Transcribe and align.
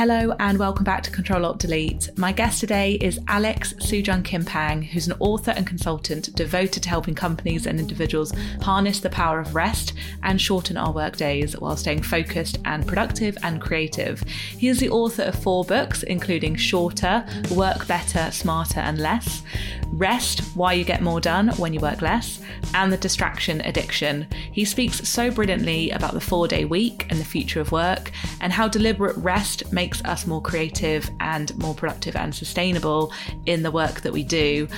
Hello 0.00 0.34
and 0.40 0.58
welcome 0.58 0.82
back 0.82 1.02
to 1.02 1.10
Control 1.10 1.44
Alt 1.44 1.58
Delete. 1.58 2.08
My 2.16 2.32
guest 2.32 2.58
today 2.58 2.94
is 3.02 3.20
Alex 3.28 3.74
Soojung-Kim 3.74 4.46
Pang, 4.46 4.80
who's 4.80 5.06
an 5.06 5.12
author 5.20 5.50
and 5.50 5.66
consultant 5.66 6.34
devoted 6.34 6.82
to 6.82 6.88
helping 6.88 7.14
companies 7.14 7.66
and 7.66 7.78
individuals 7.78 8.32
harness 8.62 9.00
the 9.00 9.10
power 9.10 9.40
of 9.40 9.54
rest 9.54 9.92
and 10.22 10.40
shorten 10.40 10.78
our 10.78 10.90
work 10.90 11.18
days 11.18 11.52
while 11.60 11.76
staying 11.76 12.02
focused 12.02 12.60
and 12.64 12.88
productive 12.88 13.36
and 13.42 13.60
creative. 13.60 14.22
He 14.22 14.68
is 14.68 14.80
the 14.80 14.88
author 14.88 15.24
of 15.24 15.34
four 15.34 15.66
books, 15.66 16.02
including 16.02 16.56
Shorter, 16.56 17.22
Work 17.50 17.86
Better, 17.86 18.30
Smarter 18.30 18.80
and 18.80 18.96
Less, 18.96 19.42
Rest, 19.88 20.40
Why 20.56 20.72
You 20.72 20.84
Get 20.84 21.02
More 21.02 21.20
Done 21.20 21.48
When 21.58 21.74
You 21.74 21.80
Work 21.80 22.00
Less, 22.00 22.40
and 22.72 22.90
The 22.90 22.96
Distraction 22.96 23.60
Addiction. 23.62 24.26
He 24.50 24.64
speaks 24.64 25.06
so 25.06 25.30
brilliantly 25.30 25.90
about 25.90 26.14
the 26.14 26.20
four 26.22 26.48
day 26.48 26.64
week 26.64 27.06
and 27.10 27.20
the 27.20 27.24
future 27.24 27.60
of 27.60 27.70
work 27.70 28.12
and 28.40 28.50
how 28.50 28.66
deliberate 28.66 29.16
rest 29.18 29.70
makes 29.70 29.89
us 30.04 30.26
more 30.26 30.40
creative 30.40 31.08
and 31.20 31.56
more 31.58 31.74
productive 31.74 32.16
and 32.16 32.34
sustainable 32.34 33.12
in 33.46 33.62
the 33.62 33.70
work 33.70 34.00
that 34.02 34.12
we 34.12 34.22
do. 34.22 34.68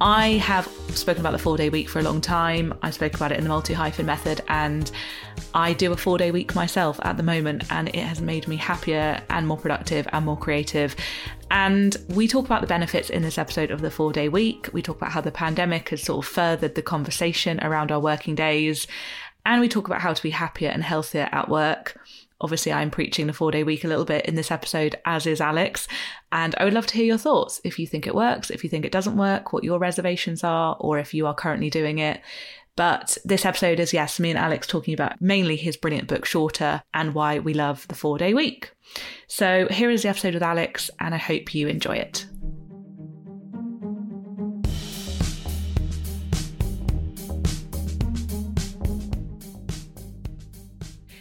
I 0.00 0.32
have 0.32 0.66
spoken 0.88 1.20
about 1.20 1.32
the 1.32 1.38
four 1.38 1.56
day 1.56 1.68
week 1.68 1.88
for 1.88 1.98
a 1.98 2.02
long 2.02 2.20
time. 2.20 2.72
I 2.82 2.90
spoke 2.90 3.14
about 3.14 3.32
it 3.32 3.38
in 3.38 3.44
the 3.44 3.50
multi 3.50 3.74
hyphen 3.74 4.06
method, 4.06 4.40
and 4.48 4.90
I 5.54 5.72
do 5.72 5.92
a 5.92 5.96
four 5.96 6.16
day 6.16 6.30
week 6.30 6.54
myself 6.54 6.98
at 7.02 7.16
the 7.16 7.22
moment, 7.22 7.64
and 7.70 7.88
it 7.88 7.96
has 7.96 8.20
made 8.20 8.48
me 8.48 8.56
happier 8.56 9.20
and 9.28 9.46
more 9.46 9.58
productive 9.58 10.08
and 10.12 10.24
more 10.24 10.38
creative. 10.38 10.96
And 11.50 11.96
we 12.08 12.28
talk 12.28 12.46
about 12.46 12.60
the 12.60 12.66
benefits 12.66 13.10
in 13.10 13.22
this 13.22 13.36
episode 13.36 13.70
of 13.70 13.80
the 13.80 13.90
four 13.90 14.12
day 14.12 14.28
week. 14.28 14.70
We 14.72 14.82
talk 14.82 14.96
about 14.96 15.12
how 15.12 15.20
the 15.20 15.32
pandemic 15.32 15.88
has 15.90 16.02
sort 16.02 16.24
of 16.24 16.32
furthered 16.32 16.76
the 16.76 16.82
conversation 16.82 17.62
around 17.62 17.90
our 17.90 18.00
working 18.00 18.34
days. 18.34 18.86
And 19.44 19.60
we 19.60 19.68
talk 19.68 19.86
about 19.86 20.00
how 20.00 20.12
to 20.12 20.22
be 20.22 20.30
happier 20.30 20.70
and 20.70 20.82
healthier 20.82 21.28
at 21.32 21.48
work. 21.48 21.98
Obviously, 22.40 22.72
I'm 22.72 22.90
preaching 22.90 23.26
the 23.26 23.32
four 23.32 23.50
day 23.50 23.62
week 23.62 23.84
a 23.84 23.88
little 23.88 24.04
bit 24.04 24.24
in 24.26 24.34
this 24.34 24.50
episode, 24.50 24.96
as 25.04 25.26
is 25.26 25.40
Alex. 25.40 25.86
And 26.32 26.54
I 26.58 26.64
would 26.64 26.72
love 26.72 26.86
to 26.86 26.96
hear 26.96 27.04
your 27.04 27.18
thoughts 27.18 27.60
if 27.64 27.78
you 27.78 27.86
think 27.86 28.06
it 28.06 28.14
works, 28.14 28.50
if 28.50 28.64
you 28.64 28.70
think 28.70 28.84
it 28.84 28.92
doesn't 28.92 29.16
work, 29.16 29.52
what 29.52 29.64
your 29.64 29.78
reservations 29.78 30.42
are, 30.42 30.76
or 30.80 30.98
if 30.98 31.12
you 31.12 31.26
are 31.26 31.34
currently 31.34 31.68
doing 31.68 31.98
it. 31.98 32.20
But 32.76 33.18
this 33.26 33.44
episode 33.44 33.78
is, 33.78 33.92
yes, 33.92 34.18
me 34.18 34.30
and 34.30 34.38
Alex 34.38 34.66
talking 34.66 34.94
about 34.94 35.20
mainly 35.20 35.56
his 35.56 35.76
brilliant 35.76 36.08
book, 36.08 36.24
Shorter, 36.24 36.82
and 36.94 37.14
why 37.14 37.38
we 37.38 37.52
love 37.52 37.86
the 37.88 37.94
four 37.94 38.16
day 38.16 38.32
week. 38.32 38.72
So 39.26 39.68
here 39.70 39.90
is 39.90 40.02
the 40.02 40.08
episode 40.08 40.32
with 40.34 40.42
Alex, 40.42 40.90
and 40.98 41.14
I 41.14 41.18
hope 41.18 41.54
you 41.54 41.68
enjoy 41.68 41.96
it. 41.96 42.26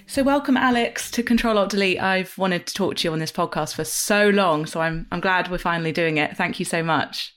So 0.10 0.24
welcome, 0.24 0.58
Alex, 0.58 1.12
to 1.12 1.22
Control 1.22 1.60
Alt 1.60 1.70
Delete. 1.70 2.02
I've 2.02 2.36
wanted 2.36 2.66
to 2.66 2.74
talk 2.74 2.96
to 2.96 3.08
you 3.08 3.14
on 3.14 3.20
this 3.20 3.32
podcast 3.32 3.76
for 3.76 3.84
so 3.84 4.30
long, 4.30 4.66
so 4.66 4.82
I'm 4.82 5.06
I'm 5.12 5.20
glad 5.20 5.52
we're 5.52 5.60
finally 5.60 5.92
doing 5.92 6.18
it. 6.18 6.36
Thank 6.36 6.58
you 6.58 6.66
so 6.66 6.82
much. 6.82 7.36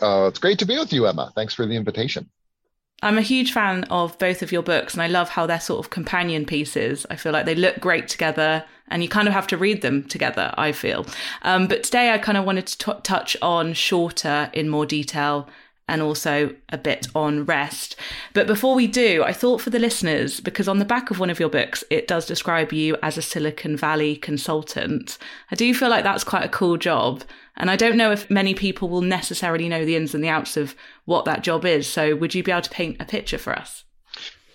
Uh, 0.00 0.24
it's 0.28 0.38
great 0.38 0.58
to 0.60 0.64
be 0.64 0.78
with 0.78 0.90
you, 0.90 1.06
Emma. 1.06 1.30
Thanks 1.34 1.52
for 1.52 1.66
the 1.66 1.76
invitation. 1.76 2.30
I'm 3.02 3.18
a 3.18 3.22
huge 3.22 3.52
fan 3.52 3.84
of 3.90 4.18
both 4.18 4.40
of 4.40 4.52
your 4.52 4.62
books, 4.62 4.94
and 4.94 5.02
I 5.02 5.06
love 5.06 5.28
how 5.28 5.44
they're 5.44 5.60
sort 5.60 5.84
of 5.84 5.90
companion 5.90 6.46
pieces. 6.46 7.04
I 7.10 7.16
feel 7.16 7.32
like 7.32 7.44
they 7.44 7.54
look 7.54 7.78
great 7.78 8.08
together, 8.08 8.64
and 8.88 9.02
you 9.02 9.10
kind 9.10 9.28
of 9.28 9.34
have 9.34 9.46
to 9.48 9.58
read 9.58 9.82
them 9.82 10.04
together. 10.04 10.54
I 10.56 10.72
feel. 10.72 11.04
Um, 11.42 11.66
but 11.66 11.82
today, 11.82 12.10
I 12.10 12.16
kind 12.16 12.38
of 12.38 12.46
wanted 12.46 12.66
to 12.68 12.78
t- 12.78 13.00
touch 13.02 13.36
on 13.42 13.74
shorter 13.74 14.48
in 14.54 14.70
more 14.70 14.86
detail 14.86 15.46
and 15.88 16.00
also 16.00 16.54
a 16.70 16.78
bit 16.78 17.08
on 17.14 17.44
rest. 17.44 17.96
But 18.32 18.46
before 18.46 18.74
we 18.74 18.86
do, 18.86 19.22
I 19.22 19.32
thought 19.32 19.60
for 19.60 19.70
the 19.70 19.78
listeners, 19.78 20.40
because 20.40 20.68
on 20.68 20.78
the 20.78 20.84
back 20.84 21.10
of 21.10 21.18
one 21.18 21.30
of 21.30 21.38
your 21.38 21.50
books, 21.50 21.84
it 21.90 22.08
does 22.08 22.26
describe 22.26 22.72
you 22.72 22.96
as 23.02 23.18
a 23.18 23.22
Silicon 23.22 23.76
Valley 23.76 24.16
consultant. 24.16 25.18
I 25.50 25.56
do 25.56 25.74
feel 25.74 25.90
like 25.90 26.04
that's 26.04 26.24
quite 26.24 26.44
a 26.44 26.48
cool 26.48 26.76
job. 26.78 27.22
And 27.56 27.70
I 27.70 27.76
don't 27.76 27.96
know 27.96 28.10
if 28.10 28.30
many 28.30 28.54
people 28.54 28.88
will 28.88 29.02
necessarily 29.02 29.68
know 29.68 29.84
the 29.84 29.94
ins 29.94 30.14
and 30.14 30.24
the 30.24 30.28
outs 30.28 30.56
of 30.56 30.74
what 31.04 31.24
that 31.26 31.44
job 31.44 31.64
is. 31.64 31.86
So 31.86 32.16
would 32.16 32.34
you 32.34 32.42
be 32.42 32.50
able 32.50 32.62
to 32.62 32.70
paint 32.70 32.96
a 32.98 33.04
picture 33.04 33.38
for 33.38 33.52
us? 33.52 33.84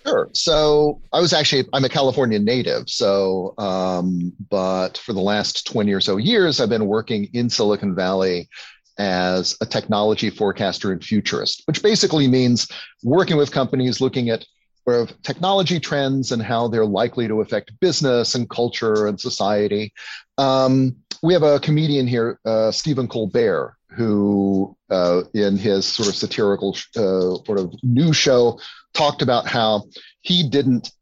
Sure. 0.06 0.30
So 0.32 1.00
I 1.12 1.20
was 1.20 1.32
actually 1.32 1.66
I'm 1.72 1.84
a 1.84 1.88
California 1.88 2.38
native. 2.38 2.88
So, 2.88 3.54
um, 3.58 4.32
but 4.48 4.96
for 4.98 5.12
the 5.12 5.20
last 5.20 5.66
twenty 5.66 5.92
or 5.92 6.00
so 6.00 6.16
years, 6.16 6.58
I've 6.58 6.70
been 6.70 6.86
working 6.86 7.28
in 7.34 7.50
Silicon 7.50 7.94
Valley 7.94 8.48
as 9.00 9.56
a 9.62 9.66
technology 9.66 10.28
forecaster 10.28 10.92
and 10.92 11.02
futurist, 11.02 11.62
which 11.64 11.82
basically 11.82 12.28
means 12.28 12.68
working 13.02 13.38
with 13.38 13.50
companies 13.50 13.98
looking 13.98 14.28
at 14.28 14.44
sort 14.84 15.00
of 15.00 15.22
technology 15.22 15.80
trends 15.80 16.32
and 16.32 16.42
how 16.42 16.68
they're 16.68 16.84
likely 16.84 17.26
to 17.26 17.40
affect 17.40 17.72
business 17.80 18.34
and 18.34 18.50
culture 18.50 19.06
and 19.06 19.18
society. 19.18 19.92
Um, 20.36 20.96
we 21.22 21.32
have 21.32 21.42
a 21.42 21.58
comedian 21.60 22.06
here, 22.06 22.38
uh, 22.44 22.70
Stephen 22.70 23.08
Colbert, 23.08 23.76
who, 23.88 24.76
uh, 24.90 25.22
in 25.32 25.56
his 25.56 25.86
sort 25.86 26.08
of 26.10 26.14
satirical 26.14 26.76
uh, 26.96 27.42
sort 27.46 27.58
of 27.58 27.72
news 27.82 28.18
show, 28.18 28.60
talked 28.92 29.22
about 29.22 29.46
how 29.46 29.84
he 30.20 30.46
didn't 30.46 30.92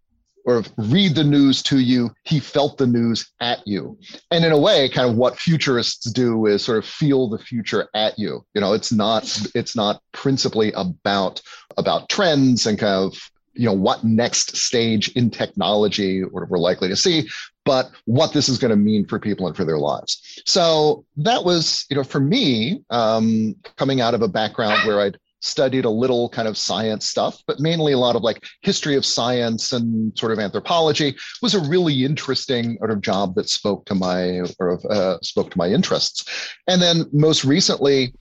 or 0.48 0.64
read 0.78 1.14
the 1.14 1.22
news 1.22 1.62
to 1.62 1.78
you. 1.78 2.10
He 2.24 2.40
felt 2.40 2.78
the 2.78 2.86
news 2.86 3.30
at 3.38 3.60
you. 3.66 3.98
And 4.30 4.46
in 4.46 4.50
a 4.50 4.58
way, 4.58 4.88
kind 4.88 5.06
of 5.08 5.14
what 5.14 5.38
futurists 5.38 6.10
do 6.10 6.46
is 6.46 6.64
sort 6.64 6.78
of 6.78 6.86
feel 6.86 7.28
the 7.28 7.38
future 7.38 7.90
at 7.92 8.18
you. 8.18 8.46
You 8.54 8.62
know, 8.62 8.72
it's 8.72 8.90
not 8.90 9.24
it's 9.54 9.76
not 9.76 10.00
principally 10.12 10.72
about 10.72 11.42
about 11.76 12.08
trends 12.08 12.66
and 12.66 12.78
kind 12.78 12.94
of 12.94 13.30
you 13.52 13.66
know 13.66 13.74
what 13.74 14.04
next 14.04 14.56
stage 14.56 15.10
in 15.10 15.30
technology 15.30 16.24
we're 16.24 16.58
likely 16.58 16.88
to 16.88 16.94
see 16.94 17.28
but 17.64 17.90
what 18.04 18.32
this 18.32 18.48
is 18.48 18.56
going 18.56 18.70
to 18.70 18.76
mean 18.76 19.04
for 19.04 19.18
people 19.18 19.48
and 19.48 19.56
for 19.56 19.64
their 19.64 19.78
lives 19.78 20.40
so 20.46 21.04
that 21.16 21.44
was 21.44 21.84
you 21.90 21.96
know 21.96 22.04
for 22.04 22.20
me 22.20 22.84
um, 22.90 23.56
coming 23.76 24.00
out 24.00 24.14
of 24.14 24.22
a 24.22 24.28
background 24.28 24.86
where 24.86 25.00
i'd 25.00 25.18
studied 25.40 25.84
a 25.84 25.90
little 25.90 26.28
kind 26.28 26.48
of 26.48 26.58
science 26.58 27.06
stuff, 27.06 27.42
but 27.46 27.60
mainly 27.60 27.92
a 27.92 27.98
lot 27.98 28.16
of 28.16 28.22
like 28.22 28.44
history 28.62 28.96
of 28.96 29.04
science 29.04 29.72
and 29.72 30.16
sort 30.18 30.32
of 30.32 30.38
anthropology 30.38 31.16
was 31.42 31.54
a 31.54 31.60
really 31.60 32.04
interesting 32.04 32.76
sort 32.78 32.90
of 32.90 33.00
job 33.00 33.34
that 33.34 33.48
spoke 33.48 33.84
to 33.86 33.94
my 33.94 34.40
or 34.58 34.80
uh, 34.90 35.18
spoke 35.22 35.50
to 35.50 35.58
my 35.58 35.68
interests. 35.68 36.54
And 36.66 36.80
then 36.82 37.04
most 37.12 37.44
recently, 37.44 38.12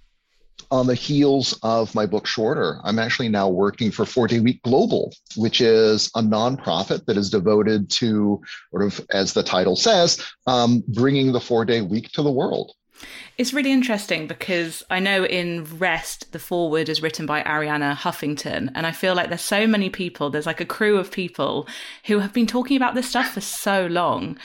on 0.70 0.88
the 0.88 0.96
heels 0.96 1.58
of 1.64 1.94
my 1.96 2.06
book 2.06 2.28
Shorter, 2.28 2.80
I'm 2.84 3.00
actually 3.00 3.30
now 3.30 3.48
working 3.48 3.90
for 3.92 4.06
Four 4.06 4.28
Day 4.28 4.40
Week 4.40 4.62
Global, 4.64 5.14
which 5.36 5.62
is 5.62 6.08
a 6.16 6.22
nonprofit 6.22 7.06
that 7.06 7.18
is 7.18 7.30
devoted 7.30 7.90
to, 7.92 8.42
sort 8.72 8.84
of, 8.84 9.00
as 9.12 9.34
the 9.34 9.44
title 9.44 9.76
says, 9.76 10.22
um, 10.46 10.84
bringing 10.90 11.32
the 11.32 11.40
four 11.40 11.64
day 11.64 11.82
week 11.82 12.12
to 12.14 12.22
the 12.22 12.32
world. 12.32 12.74
It's 13.38 13.54
really 13.54 13.72
interesting 13.72 14.28
because 14.28 14.84
I 14.90 15.00
know 15.00 15.24
in 15.24 15.66
Rest, 15.78 16.32
the 16.32 16.40
foreword 16.40 16.90
is 16.90 17.02
written 17.02 17.26
by 17.26 17.44
Arianna 17.44 17.96
Huffington. 17.96 18.72
And 18.74 18.88
I 18.88 18.92
feel 18.92 19.16
like 19.16 19.30
there's 19.30 19.42
so 19.42 19.68
many 19.68 19.90
people, 19.90 20.30
there's 20.30 20.46
like 20.46 20.62
a 20.62 20.66
crew 20.66 20.98
of 20.98 21.12
people 21.12 21.68
who 22.06 22.20
have 22.20 22.34
been 22.34 22.48
talking 22.48 22.78
about 22.78 22.96
this 22.96 23.10
stuff 23.10 23.34
for 23.34 23.42
so 23.42 23.86
long. 23.86 24.38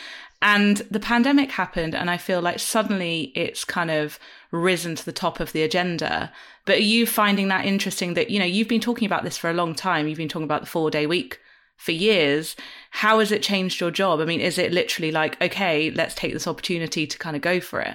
And 0.43 0.79
the 0.91 0.99
pandemic 0.99 1.53
happened, 1.53 1.95
and 1.95 2.11
I 2.11 2.17
feel 2.17 2.41
like 2.41 2.59
suddenly 2.59 3.33
it's 3.37 3.65
kind 3.65 3.93
of 3.93 4.19
risen 4.51 4.97
to 4.97 5.05
the 5.05 5.13
top 5.13 5.39
of 5.39 5.53
the 5.53 5.63
agenda. 5.63 6.33
But 6.65 6.79
are 6.79 6.83
you 6.83 7.07
finding 7.07 7.47
that 7.49 7.65
interesting 7.65 8.15
that, 8.15 8.29
you 8.29 8.41
know, 8.41 8.45
you've 8.45 8.69
been 8.69 8.81
talking 8.81 9.07
about 9.07 9.23
this 9.23 9.39
for 9.39 9.49
a 9.49 9.55
long 9.55 9.75
time? 9.75 10.09
You've 10.09 10.19
been 10.19 10.29
talking 10.29 10.45
about 10.45 10.63
the 10.63 10.67
four 10.67 10.91
day 10.91 11.07
week 11.07 11.39
for 11.77 11.93
years. 11.93 12.57
How 12.91 13.21
has 13.21 13.31
it 13.31 13.43
changed 13.43 13.81
your 13.81 13.93
job? 13.93 14.21
I 14.21 14.25
mean, 14.25 14.41
is 14.41 14.59
it 14.59 14.73
literally 14.73 15.13
like, 15.13 15.41
okay, 15.41 15.91
let's 15.93 16.15
take 16.15 16.33
this 16.33 16.49
opportunity 16.49 17.07
to 17.07 17.19
kind 17.19 17.37
of 17.37 17.43
go 17.43 17.61
for 17.61 17.81
it? 17.81 17.95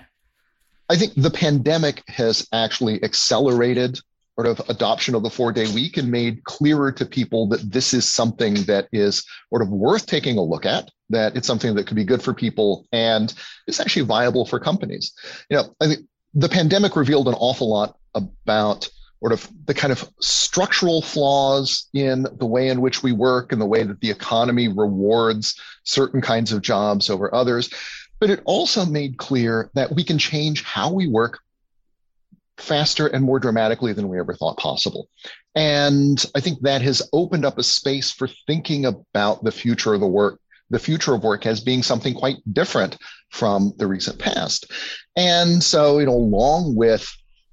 I 0.89 0.95
think 0.95 1.13
the 1.15 1.31
pandemic 1.31 2.03
has 2.07 2.47
actually 2.53 3.03
accelerated 3.03 3.99
sort 4.35 4.47
of 4.47 4.69
adoption 4.69 5.15
of 5.15 5.23
the 5.23 5.29
four 5.29 5.51
day 5.51 5.65
week 5.73 5.97
and 5.97 6.11
made 6.11 6.43
clearer 6.43 6.91
to 6.91 7.05
people 7.05 7.47
that 7.49 7.71
this 7.71 7.93
is 7.93 8.11
something 8.11 8.53
that 8.65 8.87
is 8.91 9.25
sort 9.49 9.63
of 9.63 9.69
worth 9.69 10.05
taking 10.05 10.37
a 10.37 10.43
look 10.43 10.65
at, 10.65 10.91
that 11.09 11.35
it's 11.35 11.47
something 11.47 11.73
that 11.75 11.87
could 11.87 11.95
be 11.95 12.03
good 12.03 12.21
for 12.21 12.33
people 12.33 12.85
and 12.91 13.33
it's 13.65 13.79
actually 13.79 14.05
viable 14.05 14.45
for 14.45 14.59
companies. 14.59 15.13
You 15.49 15.57
know, 15.57 15.75
I 15.81 15.87
think 15.87 16.07
the 16.35 16.49
pandemic 16.49 16.95
revealed 16.95 17.27
an 17.27 17.33
awful 17.33 17.69
lot 17.69 17.97
about 18.13 18.87
sort 19.19 19.31
of 19.31 19.49
the 19.65 19.73
kind 19.73 19.91
of 19.91 20.07
structural 20.21 21.01
flaws 21.01 21.89
in 21.93 22.27
the 22.37 22.45
way 22.45 22.69
in 22.69 22.81
which 22.81 23.01
we 23.01 23.11
work 23.11 23.51
and 23.51 23.59
the 23.59 23.65
way 23.65 23.83
that 23.83 23.99
the 24.01 24.11
economy 24.11 24.67
rewards 24.67 25.59
certain 25.83 26.21
kinds 26.21 26.51
of 26.51 26.61
jobs 26.61 27.09
over 27.09 27.33
others. 27.33 27.71
But 28.19 28.29
it 28.29 28.41
also 28.45 28.85
made 28.85 29.17
clear 29.17 29.69
that 29.73 29.93
we 29.93 30.03
can 30.03 30.17
change 30.17 30.63
how 30.63 30.91
we 30.91 31.07
work 31.07 31.39
faster 32.57 33.07
and 33.07 33.23
more 33.23 33.39
dramatically 33.39 33.93
than 33.93 34.09
we 34.09 34.19
ever 34.19 34.33
thought 34.33 34.57
possible. 34.57 35.07
And 35.55 36.23
I 36.35 36.39
think 36.39 36.61
that 36.61 36.81
has 36.81 37.07
opened 37.13 37.45
up 37.45 37.57
a 37.57 37.63
space 37.63 38.11
for 38.11 38.27
thinking 38.47 38.85
about 38.85 39.43
the 39.43 39.51
future 39.51 39.93
of 39.93 39.99
the 39.99 40.07
work, 40.07 40.39
the 40.69 40.79
future 40.79 41.13
of 41.13 41.23
work 41.23 41.45
as 41.45 41.61
being 41.61 41.83
something 41.83 42.13
quite 42.13 42.37
different 42.51 42.97
from 43.29 43.73
the 43.77 43.87
recent 43.87 44.19
past. 44.19 44.71
And 45.15 45.61
so, 45.63 45.99
you 45.99 46.05
know, 46.05 46.13
along 46.13 46.75
with 46.75 47.11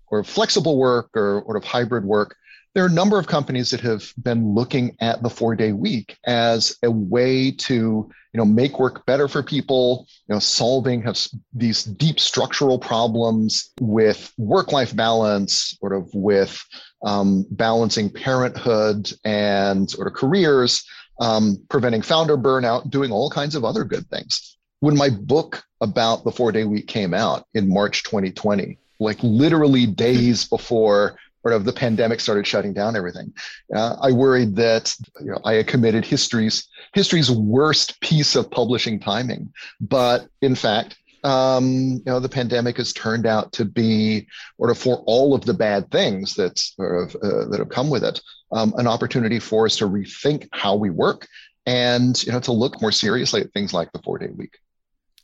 or 0.09 0.25
flexible 0.25 0.79
work 0.79 1.11
or 1.15 1.43
sort 1.45 1.57
of 1.57 1.65
hybrid 1.65 2.05
work, 2.05 2.37
there 2.75 2.83
are 2.83 2.89
a 2.89 2.93
number 2.93 3.19
of 3.19 3.27
companies 3.27 3.71
that 3.71 3.81
have 3.81 4.13
been 4.23 4.55
looking 4.55 4.97
at 5.01 5.23
the 5.23 5.31
four 5.31 5.55
day 5.55 5.73
week 5.73 6.17
as 6.27 6.77
a 6.83 6.91
way 6.91 7.51
to 7.51 7.75
you 7.75 8.39
know 8.39 8.45
make 8.45 8.79
work 8.79 9.07
better 9.07 9.29
for 9.29 9.43
people 9.43 10.07
you 10.27 10.35
know 10.35 10.41
solving 10.41 11.03
have 11.03 11.19
these 11.53 11.85
deep 11.85 12.19
structural 12.19 12.79
problems 12.79 13.71
with 13.81 14.33
work 14.37 14.73
life 14.73 14.95
balance 14.95 15.77
sort 15.81 15.93
of 15.93 16.13
with 16.13 16.61
um, 17.05 17.47
balancing 17.51 18.11
parenthood 18.11 19.13
and 19.25 19.91
sort 19.91 20.07
of 20.07 20.15
careers 20.15 20.85
um, 21.21 21.63
preventing 21.69 22.03
founder 22.03 22.37
burnout 22.37 22.91
doing 22.91 23.13
all 23.13 23.31
kinds 23.31 23.55
of 23.55 23.65
other 23.65 23.85
good 23.85 24.09
things. 24.09 24.57
When 24.81 24.97
my 24.97 25.11
book 25.11 25.63
about 25.81 26.25
the 26.25 26.33
four 26.33 26.51
day 26.51 26.65
week 26.65 26.89
came 26.89 27.15
out 27.15 27.47
in 27.55 27.69
march 27.69 28.03
2020 28.03 28.79
like 29.01 29.19
literally 29.23 29.87
days 29.87 30.45
before 30.45 31.17
sort 31.45 31.55
of 31.55 31.65
the 31.65 31.73
pandemic 31.73 32.21
started 32.21 32.47
shutting 32.47 32.73
down 32.73 32.97
everything. 32.97 33.33
Uh, 33.75 33.97
I 34.01 34.13
worried 34.13 34.57
that 34.57 34.95
you 35.21 35.33
know, 35.33 35.41
I 35.45 35.55
had 35.55 35.67
committed 35.67 36.05
history's 36.05 36.67
history's 36.95 37.31
worst 37.31 38.01
piece 38.01 38.35
of 38.35 38.51
publishing 38.51 38.99
timing, 38.99 39.53
but 39.79 40.27
in 40.41 40.55
fact, 40.55 40.97
um, 41.23 41.65
you 41.65 42.03
know, 42.07 42.19
the 42.19 42.31
pandemic 42.31 42.79
has 42.79 42.93
turned 42.93 43.27
out 43.27 43.53
to 43.53 43.65
be, 43.65 44.27
sort 44.57 44.71
of 44.71 44.79
for 44.79 45.03
all 45.07 45.35
of 45.35 45.45
the 45.45 45.55
bad 45.55 45.91
things 45.91 46.35
that 46.35 46.59
sort 46.59 47.03
of 47.03 47.17
uh, 47.17 47.49
that 47.51 47.59
have 47.59 47.69
come 47.69 47.91
with 47.91 48.05
it, 48.05 48.23
um, 48.53 48.73
an 48.79 48.87
opportunity 48.87 49.39
for 49.39 49.67
us 49.67 49.77
to 49.77 49.89
rethink 49.89 50.49
how 50.53 50.75
we 50.75 50.89
work 50.89 51.27
and 51.67 52.23
you 52.25 52.33
know 52.33 52.41
to 52.41 52.53
look 52.53 52.81
more 52.81 52.93
seriously 52.93 53.41
at 53.43 53.53
things 53.53 53.75
like 53.75 53.93
the 53.93 54.01
four 54.03 54.19
day 54.19 54.29
week. 54.35 54.59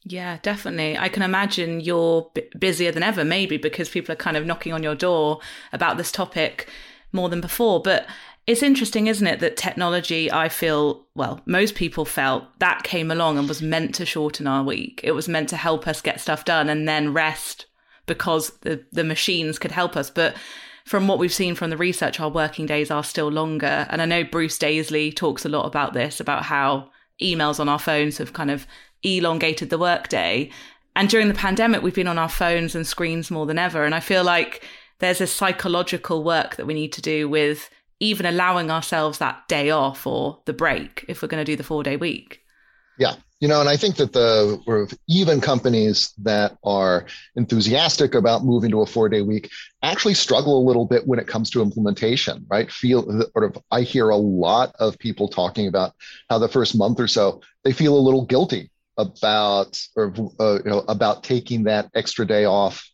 Yeah, 0.03 0.39
definitely. 0.43 0.97
I 0.97 1.09
can 1.09 1.23
imagine 1.23 1.81
you're 1.81 2.31
b- 2.35 2.49
busier 2.59 2.91
than 2.91 3.03
ever, 3.03 3.25
maybe 3.25 3.59
because 3.59 3.89
people 3.89 4.13
are 4.13 4.17
kind 4.17 4.37
of 4.37 4.47
knocking 4.47 4.73
on 4.73 4.83
your 4.83 4.95
door 4.95 5.41
about 5.73 5.99
this 5.99 6.11
topic 6.11 6.69
more 7.13 7.29
than 7.29 7.41
before. 7.41 7.83
But 7.83 8.07
it's 8.47 8.63
interesting, 8.63 9.09
isn't 9.09 9.27
it, 9.27 9.41
that 9.41 9.59
technology, 9.59 10.33
I 10.33 10.49
feel, 10.49 11.07
well, 11.15 11.41
most 11.45 11.75
people 11.75 12.05
felt 12.07 12.45
that 12.61 12.83
came 12.83 13.11
along 13.11 13.37
and 13.39 13.47
was 13.47 13.61
meant 13.61 13.95
to 13.97 14.07
shorten 14.07 14.47
our 14.47 14.65
week. 14.65 15.01
It 15.05 15.13
was 15.13 15.29
meant 15.29 15.51
to 15.51 15.57
help 15.57 15.87
us 15.87 16.01
get 16.01 16.21
stuff 16.21 16.47
done 16.47 16.71
and 16.71 16.89
then 16.89 17.13
rest 17.13 17.67
because 18.07 18.51
the, 18.61 18.85
the 18.93 19.05
machines 19.05 19.59
could 19.59 19.71
help 19.73 19.97
us. 19.97 20.09
But 20.09 20.35
from 20.87 21.07
what 21.09 21.19
we've 21.19 21.33
seen 21.33 21.55
from 21.55 21.69
the 21.69 21.77
research, 21.77 22.19
our 22.19 22.31
working 22.31 22.65
days 22.65 22.91
are 22.91 23.05
still 23.05 23.29
longer. 23.29 23.87
And 23.91 24.01
I 24.01 24.07
know 24.07 24.25
Bruce 24.25 24.59
Daisley 24.59 25.15
talks 25.15 25.45
a 25.45 25.51
lot 25.51 25.67
about 25.67 25.93
this, 25.93 26.21
about 26.21 26.45
how 26.45 26.91
emails 27.21 27.61
on 27.61 27.69
our 27.69 27.79
phones 27.79 28.17
have 28.17 28.33
kind 28.33 28.51
of 28.51 28.67
elongated 29.03 29.71
the 29.71 29.79
workday. 29.79 30.51
And 30.97 31.09
during 31.09 31.29
the 31.29 31.35
pandemic, 31.35 31.83
we've 31.83 31.95
been 31.95 32.07
on 32.07 32.19
our 32.19 32.29
phones 32.29 32.75
and 32.75 32.87
screens 32.87 33.31
more 33.31 33.47
than 33.47 33.59
ever. 33.59 33.85
And 33.85 33.95
I 33.95 34.01
feel 34.01 34.25
like 34.25 34.65
there's 34.99 35.21
a 35.21 35.27
psychological 35.27 36.23
work 36.23 36.57
that 36.57 36.67
we 36.67 36.75
need 36.75 36.93
to 36.93 37.03
do 37.03 37.29
with 37.29 37.71
even 38.01 38.27
allowing 38.27 38.71
ourselves 38.71 39.19
that 39.19 39.47
day 39.49 39.71
off 39.71 40.07
or 40.07 40.41
the 40.47 40.53
break 40.53 41.05
if 41.09 41.23
we're 41.23 41.29
going 41.29 41.45
to 41.45 41.51
do 41.51 41.57
the 41.57 41.63
four 41.63 41.83
day 41.83 41.97
week. 41.97 42.41
Yeah. 42.99 43.15
You 43.41 43.49
know, 43.49 43.61
and 43.61 43.71
I 43.71 43.77
think 43.79 43.97
that 43.97 44.13
the 44.13 44.95
even 45.09 45.41
companies 45.41 46.13
that 46.19 46.59
are 46.63 47.07
enthusiastic 47.37 48.15
about 48.15 48.45
moving 48.45 48.71
to 48.71 48.83
a 48.83 48.87
four 48.87 49.09
day 49.09 49.23
week 49.23 49.51
actually 49.83 50.13
struggle 50.13 50.59
a 50.59 50.67
little 50.67 50.85
bit 50.85 51.07
when 51.07 51.19
it 51.19 51.27
comes 51.27 51.49
to 51.51 51.63
implementation, 51.63 52.45
right? 52.51 52.71
Feel 52.71 53.03
sort 53.33 53.45
of, 53.45 53.63
I 53.71 53.81
hear 53.81 54.11
a 54.11 54.17
lot 54.17 54.75
of 54.79 54.99
people 54.99 55.29
talking 55.29 55.69
about 55.69 55.95
how 56.29 56.39
the 56.39 56.49
first 56.49 56.77
month 56.77 57.01
or 57.01 57.09
so 57.09 57.41
they 57.65 57.73
feel 57.73 57.97
a 57.97 58.01
little 58.01 58.27
guilty 58.27 58.71
about 59.01 59.81
or 59.97 60.13
uh, 60.39 60.59
you 60.65 60.71
know 60.71 60.85
about 60.89 61.25
taking 61.25 61.65
that 61.65 61.91
extra 61.95 62.27
day 62.27 62.45
off 62.45 62.87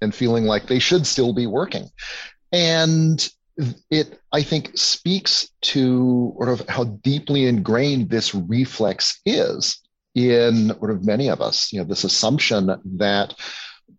and 0.00 0.14
feeling 0.14 0.44
like 0.44 0.66
they 0.66 0.78
should 0.78 1.06
still 1.06 1.32
be 1.32 1.46
working. 1.46 1.88
And 2.52 3.28
it 3.88 4.18
i 4.32 4.42
think 4.42 4.76
speaks 4.76 5.48
to 5.60 6.34
sort 6.36 6.48
of 6.48 6.68
how 6.68 6.82
deeply 6.82 7.46
ingrained 7.46 8.10
this 8.10 8.34
reflex 8.34 9.20
is 9.24 9.78
in 10.16 10.70
sort 10.78 10.90
of 10.90 11.04
many 11.04 11.28
of 11.28 11.40
us. 11.40 11.72
You 11.72 11.80
know 11.80 11.84
this 11.84 12.04
assumption 12.04 12.66
that 12.96 13.34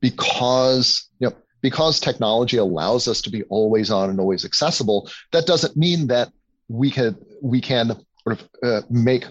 because 0.01 1.09
you 1.19 1.29
know 1.29 1.35
because 1.61 1.99
technology 1.99 2.57
allows 2.57 3.07
us 3.07 3.21
to 3.21 3.29
be 3.29 3.43
always 3.43 3.91
on 3.91 4.09
and 4.09 4.19
always 4.19 4.45
accessible 4.45 5.09
that 5.31 5.47
doesn't 5.47 5.75
mean 5.75 6.07
that 6.07 6.31
we 6.67 6.91
can 6.91 7.17
we 7.41 7.59
can 7.59 7.87
sort 8.23 8.39
of 8.39 8.49
uh, 8.63 8.81
make 8.89 9.25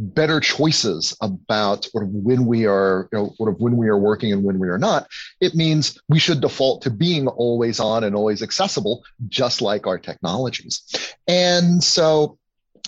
better 0.00 0.40
choices 0.40 1.14
about 1.20 1.84
sort 1.84 2.04
of 2.04 2.10
when 2.10 2.46
we 2.46 2.66
are, 2.66 3.08
you 3.12 3.18
know, 3.18 3.34
sort 3.36 3.52
of 3.52 3.60
when 3.60 3.76
we 3.76 3.88
are 3.88 3.98
working 3.98 4.32
and 4.32 4.42
when 4.42 4.58
we 4.58 4.68
are 4.68 4.78
not, 4.78 5.06
it 5.40 5.54
means 5.54 5.98
we 6.08 6.18
should 6.18 6.40
default 6.40 6.82
to 6.82 6.90
being 6.90 7.28
always 7.28 7.78
on 7.78 8.02
and 8.02 8.16
always 8.16 8.42
accessible, 8.42 9.04
just 9.28 9.60
like 9.60 9.86
our 9.86 9.98
technologies. 9.98 10.82
And 11.28 11.84
so 11.84 12.38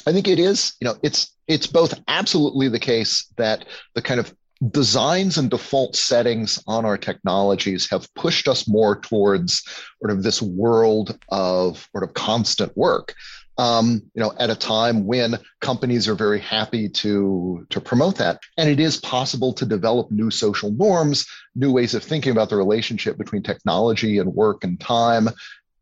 I 0.07 0.13
think 0.13 0.27
it 0.27 0.39
is, 0.39 0.75
you 0.81 0.87
know, 0.87 0.97
it's 1.03 1.37
it's 1.47 1.67
both 1.67 2.01
absolutely 2.09 2.69
the 2.69 2.79
case 2.79 3.27
that 3.37 3.67
the 3.95 4.03
kind 4.03 4.19
of 4.19 4.35
designs 4.71 5.39
and 5.39 5.51
default 5.51 5.97
settings 5.97 6.63
on 6.67 6.85
our 6.85 6.97
technologies 6.97 7.91
have 7.91 8.13
pushed 8.15 8.47
us 8.47 8.69
more 8.69 8.99
towards 8.99 9.63
sort 10.01 10.17
of 10.17 10.23
this 10.23 10.41
world 10.41 11.19
of 11.31 11.89
sort 11.93 12.05
of 12.05 12.15
constant 12.15 12.75
work 12.77 13.15
um, 13.59 14.03
you 14.15 14.23
know, 14.23 14.33
at 14.39 14.51
a 14.51 14.55
time 14.55 15.07
when 15.07 15.39
companies 15.61 16.09
are 16.09 16.15
very 16.15 16.41
happy 16.41 16.89
to 16.89 17.67
to 17.71 17.81
promote 17.81 18.17
that. 18.17 18.41
And 18.57 18.69
it 18.69 18.81
is 18.81 18.97
possible 18.99 19.53
to 19.55 19.67
develop 19.67 20.11
new 20.11 20.31
social 20.31 20.71
norms, 20.71 21.27
new 21.55 21.73
ways 21.73 21.95
of 21.95 22.03
thinking 22.03 22.33
about 22.33 22.49
the 22.51 22.57
relationship 22.57 23.19
between 23.19 23.43
technology 23.43 24.19
and 24.19 24.35
work 24.35 24.65
and 24.65 24.81
time 24.81 25.29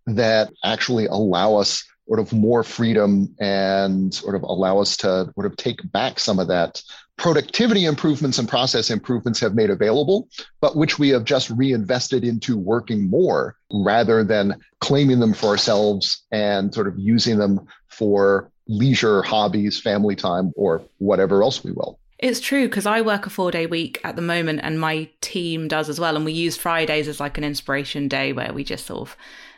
that 0.06 0.50
actually 0.64 1.06
allow 1.06 1.56
us 1.56 1.84
sort 2.08 2.18
of 2.18 2.32
more 2.32 2.64
freedom 2.64 3.36
and 3.38 4.12
sort 4.12 4.34
of 4.34 4.42
allow 4.42 4.80
us 4.80 4.96
to 4.96 5.30
sort 5.34 5.46
of 5.46 5.56
take 5.56 5.78
back 5.92 6.18
some 6.18 6.40
of 6.40 6.48
that 6.48 6.82
productivity 7.20 7.84
improvements 7.84 8.38
and 8.38 8.48
process 8.48 8.88
improvements 8.88 9.38
have 9.38 9.54
made 9.54 9.68
available, 9.68 10.26
but 10.62 10.74
which 10.74 10.98
we 10.98 11.10
have 11.10 11.22
just 11.22 11.50
reinvested 11.50 12.24
into 12.24 12.56
working 12.56 13.10
more 13.10 13.56
rather 13.70 14.24
than 14.24 14.58
claiming 14.80 15.20
them 15.20 15.34
for 15.34 15.48
ourselves 15.48 16.24
and 16.32 16.72
sort 16.72 16.88
of 16.88 16.98
using 16.98 17.36
them 17.36 17.60
for 17.88 18.50
leisure, 18.68 19.20
hobbies, 19.20 19.78
family 19.78 20.16
time, 20.16 20.50
or 20.56 20.82
whatever 20.96 21.42
else 21.42 21.62
we 21.62 21.72
will. 21.72 21.98
It's 22.18 22.40
true 22.40 22.66
because 22.68 22.86
I 22.86 23.02
work 23.02 23.26
a 23.26 23.30
four 23.30 23.50
day 23.50 23.66
week 23.66 24.00
at 24.02 24.16
the 24.16 24.22
moment 24.22 24.60
and 24.62 24.80
my 24.80 25.10
team 25.20 25.68
does 25.68 25.90
as 25.90 26.00
well. 26.00 26.16
And 26.16 26.24
we 26.24 26.32
use 26.32 26.56
Fridays 26.56 27.06
as 27.06 27.20
like 27.20 27.36
an 27.36 27.44
inspiration 27.44 28.08
day 28.08 28.32
where 28.32 28.52
we 28.54 28.64
just 28.64 28.86
sort 28.86 29.10
of 29.10 29.16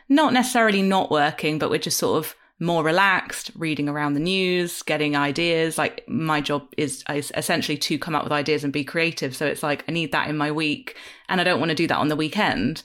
not 0.09 0.33
necessarily 0.33 0.81
not 0.81 1.09
working, 1.09 1.59
but 1.59 1.69
we're 1.69 1.79
just 1.79 1.97
sort 1.97 2.25
of 2.25 2.35
more 2.63 2.83
relaxed, 2.83 3.51
reading 3.55 3.89
around 3.89 4.13
the 4.13 4.19
news, 4.19 4.81
getting 4.83 5.15
ideas. 5.15 5.77
Like 5.77 6.07
my 6.07 6.41
job 6.41 6.67
is, 6.77 7.03
is 7.13 7.31
essentially 7.35 7.77
to 7.77 7.99
come 7.99 8.15
up 8.15 8.23
with 8.23 8.31
ideas 8.31 8.63
and 8.63 8.71
be 8.71 8.83
creative. 8.83 9.35
So 9.35 9.45
it's 9.45 9.61
like 9.61 9.83
I 9.87 9.91
need 9.91 10.11
that 10.13 10.29
in 10.29 10.37
my 10.37 10.51
week 10.51 10.95
and 11.29 11.41
I 11.41 11.43
don't 11.43 11.59
want 11.59 11.69
to 11.69 11.75
do 11.75 11.87
that 11.87 11.97
on 11.97 12.07
the 12.07 12.15
weekend. 12.15 12.81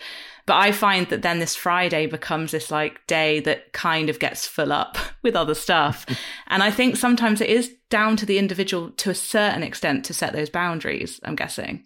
But 0.46 0.56
I 0.56 0.72
find 0.72 1.06
that 1.10 1.22
then 1.22 1.38
this 1.38 1.54
Friday 1.54 2.06
becomes 2.06 2.52
this 2.52 2.70
like 2.70 3.06
day 3.06 3.38
that 3.40 3.72
kind 3.72 4.08
of 4.10 4.18
gets 4.18 4.46
full 4.46 4.72
up 4.72 4.98
with 5.22 5.36
other 5.36 5.54
stuff. 5.54 6.04
and 6.48 6.62
I 6.62 6.70
think 6.70 6.96
sometimes 6.96 7.40
it 7.40 7.50
is 7.50 7.72
down 7.88 8.16
to 8.16 8.26
the 8.26 8.38
individual 8.38 8.90
to 8.90 9.10
a 9.10 9.14
certain 9.14 9.62
extent 9.62 10.04
to 10.06 10.14
set 10.14 10.32
those 10.32 10.50
boundaries, 10.50 11.20
I'm 11.22 11.36
guessing. 11.36 11.84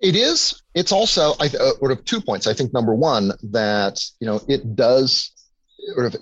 It 0.00 0.16
is. 0.16 0.62
It's 0.74 0.92
also, 0.92 1.34
I, 1.38 1.46
uh, 1.46 1.74
sort 1.78 1.92
of 1.92 2.04
two 2.06 2.22
points. 2.22 2.46
I 2.46 2.54
think 2.54 2.72
number 2.72 2.94
one, 2.94 3.32
that, 3.50 4.02
you 4.18 4.26
know, 4.26 4.40
it 4.48 4.74
does 4.74 5.30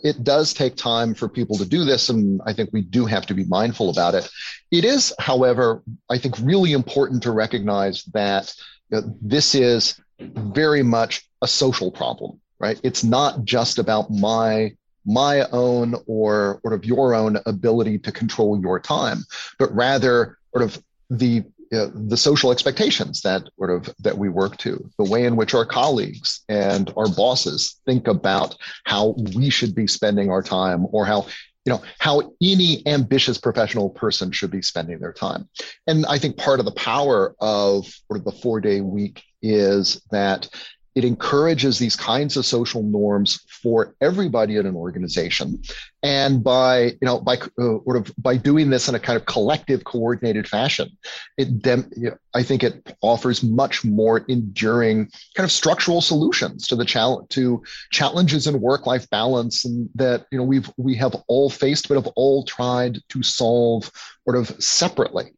it 0.03 0.25
does 0.25 0.55
take 0.55 0.77
time 0.77 1.15
for 1.15 1.29
people 1.29 1.57
to 1.57 1.67
do 1.67 1.85
this 1.85 2.09
and 2.09 2.41
i 2.47 2.53
think 2.53 2.71
we 2.73 2.83
do 2.83 3.07
have 3.07 3.27
to 3.27 3.35
be 3.35 3.45
mindful 3.45 3.91
about 3.91 4.15
it. 4.15 4.29
It 4.71 4.85
is 4.85 5.15
however 5.19 5.83
i 6.11 6.19
think 6.19 6.37
really 6.41 6.73
important 6.73 7.23
to 7.25 7.33
recognize 7.33 8.05
that 8.15 8.55
you 8.91 9.01
know, 9.01 9.17
this 9.21 9.55
is 9.55 10.01
very 10.19 10.83
much 10.83 11.29
a 11.43 11.49
social 11.49 11.91
problem 11.91 12.41
right? 12.61 12.81
It's 12.83 13.05
not 13.05 13.45
just 13.45 13.79
about 13.79 14.11
my 14.11 14.75
my 15.07 15.47
own 15.53 15.95
or 16.07 16.59
sort 16.63 16.75
of 16.75 16.85
your 16.85 17.15
own 17.15 17.39
ability 17.47 17.99
to 18.01 18.13
control 18.13 18.61
your 18.61 18.79
time 18.79 19.25
but 19.59 19.75
rather 19.75 20.39
sort 20.53 20.65
of 20.65 20.83
the 21.11 21.43
uh, 21.73 21.89
the 21.95 22.17
social 22.17 22.51
expectations 22.51 23.21
that 23.23 23.43
sort 23.57 23.71
of 23.71 23.95
that 23.99 24.17
we 24.17 24.29
work 24.29 24.57
to, 24.59 24.89
the 24.99 25.11
way 25.11 25.25
in 25.25 25.37
which 25.37 25.55
our 25.55 25.67
colleagues 25.67 26.41
and 26.49 26.93
our 26.97 27.09
bosses 27.09 27.81
think 27.87 28.09
about 28.09 28.57
how 28.85 29.15
we 29.35 29.51
should 29.51 29.75
be 29.75 29.87
spending 29.87 30.31
our 30.31 30.43
time, 30.43 30.87
or 30.93 31.05
how 31.05 31.27
you 31.65 31.73
know 31.73 31.83
how 31.99 32.33
any 32.43 32.87
ambitious 32.87 33.37
professional 33.39 33.91
person 33.91 34.33
should 34.33 34.51
be 34.51 34.63
spending 34.63 34.99
their 34.99 35.13
time. 35.13 35.49
And 35.87 36.07
I 36.07 36.19
think 36.19 36.37
part 36.37 36.61
of 36.61 36.65
the 36.65 36.73
power 36.73 37.35
of 37.41 37.87
sort 37.87 38.19
of 38.21 38.25
the 38.25 38.33
four 38.33 38.61
day 38.61 38.81
week 38.81 39.23
is 39.43 40.01
that 40.11 40.49
it 40.99 41.05
encourages 41.05 41.79
these 41.79 41.95
kinds 41.95 42.37
of 42.37 42.45
social 42.45 42.83
norms 42.83 43.41
for 43.63 43.95
everybody 44.01 44.57
in 44.57 44.67
an 44.67 44.75
organization. 44.75 45.63
And 46.03 46.43
by 46.43 46.79
you 46.81 46.99
know 47.03 47.21
by 47.21 47.37
uh, 47.37 47.79
sort 47.85 47.97
of 47.97 48.13
by 48.19 48.37
doing 48.37 48.71
this 48.71 48.89
in 48.89 48.97
a 48.97 48.99
kind 48.99 49.17
of 49.17 49.25
collective, 49.27 49.85
coordinated 49.85 50.49
fashion, 50.49 50.89
it 51.37 51.63
dem- 51.63 51.91
you 51.97 52.11
know, 52.11 52.17
I 52.35 52.43
think 52.43 52.65
it 52.65 52.97
offers 53.01 53.45
much 53.45 53.85
more 53.85 54.19
enduring 54.29 55.09
kind 55.37 55.45
of 55.45 55.53
structural 55.53 56.01
solutions 56.01 56.67
to 56.69 56.77
the 56.77 56.85
challenge 56.85 57.29
to 57.31 57.63
challenges 57.91 58.49
in 58.49 58.61
work-life 58.61 59.09
balance, 59.09 59.65
and 59.65 59.89
that 59.95 60.27
you 60.33 60.39
know 60.39 60.45
we've 60.45 60.71
we 60.77 60.97
have 60.97 61.15
all 61.29 61.49
faced, 61.49 61.89
but 61.89 61.95
have 61.95 62.13
all 62.17 62.45
tried 62.45 62.99
to 63.11 63.23
solve 63.23 63.91
sort 64.29 64.37
of 64.37 64.63
separately. 64.63 65.33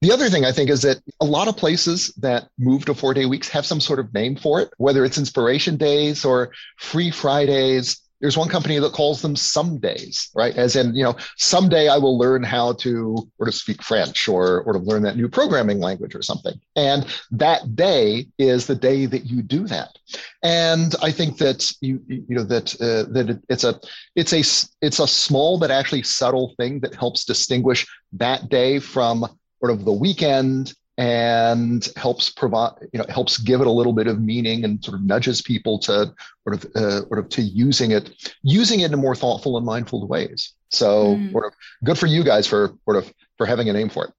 The 0.00 0.10
other 0.10 0.28
thing 0.28 0.44
I 0.44 0.50
think 0.50 0.68
is 0.68 0.82
that 0.82 0.98
a 1.20 1.24
lot 1.24 1.46
of 1.46 1.56
places 1.56 2.12
that 2.16 2.48
move 2.58 2.84
to 2.86 2.94
four-day 2.94 3.26
weeks 3.26 3.48
have 3.50 3.64
some 3.64 3.80
sort 3.80 4.00
of 4.00 4.12
name 4.12 4.34
for 4.34 4.60
it, 4.60 4.70
whether 4.78 5.04
it's 5.04 5.16
inspiration 5.16 5.76
days 5.76 6.24
or 6.24 6.50
free 6.76 7.12
Fridays 7.12 8.00
there's 8.22 8.36
one 8.36 8.48
company 8.48 8.78
that 8.78 8.92
calls 8.92 9.20
them 9.20 9.34
some 9.34 9.78
days, 9.78 10.30
right? 10.32 10.56
As 10.56 10.76
in, 10.76 10.94
you 10.94 11.02
know, 11.02 11.16
someday 11.36 11.88
I 11.88 11.98
will 11.98 12.16
learn 12.16 12.44
how 12.44 12.74
to 12.74 13.28
or 13.38 13.46
to 13.46 13.52
speak 13.52 13.82
French 13.82 14.28
or 14.28 14.62
or 14.62 14.74
to 14.74 14.78
learn 14.78 15.02
that 15.02 15.16
new 15.16 15.28
programming 15.28 15.80
language 15.80 16.14
or 16.14 16.22
something. 16.22 16.58
And 16.76 17.04
that 17.32 17.74
day 17.74 18.28
is 18.38 18.68
the 18.68 18.76
day 18.76 19.06
that 19.06 19.26
you 19.26 19.42
do 19.42 19.66
that. 19.66 19.98
And 20.44 20.94
I 21.02 21.10
think 21.10 21.38
that 21.38 21.70
you 21.80 22.00
you 22.06 22.24
know 22.28 22.44
that 22.44 22.74
uh, 22.76 23.12
that 23.12 23.42
it's 23.48 23.64
a 23.64 23.80
it's 24.14 24.32
a 24.32 24.42
it's 24.80 25.00
a 25.00 25.08
small 25.08 25.58
but 25.58 25.72
actually 25.72 26.04
subtle 26.04 26.54
thing 26.56 26.78
that 26.80 26.94
helps 26.94 27.24
distinguish 27.24 27.86
that 28.12 28.48
day 28.48 28.78
from 28.78 29.26
sort 29.60 29.72
of 29.72 29.84
the 29.84 29.92
weekend 29.92 30.74
and 30.98 31.88
helps 31.96 32.28
provide 32.28 32.72
you 32.92 32.98
know 32.98 33.06
helps 33.08 33.38
give 33.38 33.60
it 33.60 33.66
a 33.66 33.70
little 33.70 33.94
bit 33.94 34.06
of 34.06 34.20
meaning 34.20 34.64
and 34.64 34.84
sort 34.84 34.94
of 34.94 35.02
nudges 35.02 35.40
people 35.40 35.78
to 35.78 36.12
sort 36.44 36.54
of 36.54 36.64
uh, 36.76 37.00
sort 37.06 37.18
of 37.18 37.28
to 37.30 37.40
using 37.40 37.92
it 37.92 38.10
using 38.42 38.80
it 38.80 38.92
in 38.92 38.98
more 38.98 39.14
thoughtful 39.14 39.56
and 39.56 39.64
mindful 39.64 40.06
ways 40.06 40.52
so 40.68 41.16
mm. 41.16 41.32
sort 41.32 41.46
of 41.46 41.54
good 41.82 41.98
for 41.98 42.06
you 42.06 42.22
guys 42.22 42.46
for 42.46 42.74
sort 42.84 42.96
of 42.96 43.12
for 43.38 43.46
having 43.46 43.70
a 43.70 43.72
name 43.72 43.88
for 43.88 44.04
it 44.04 44.12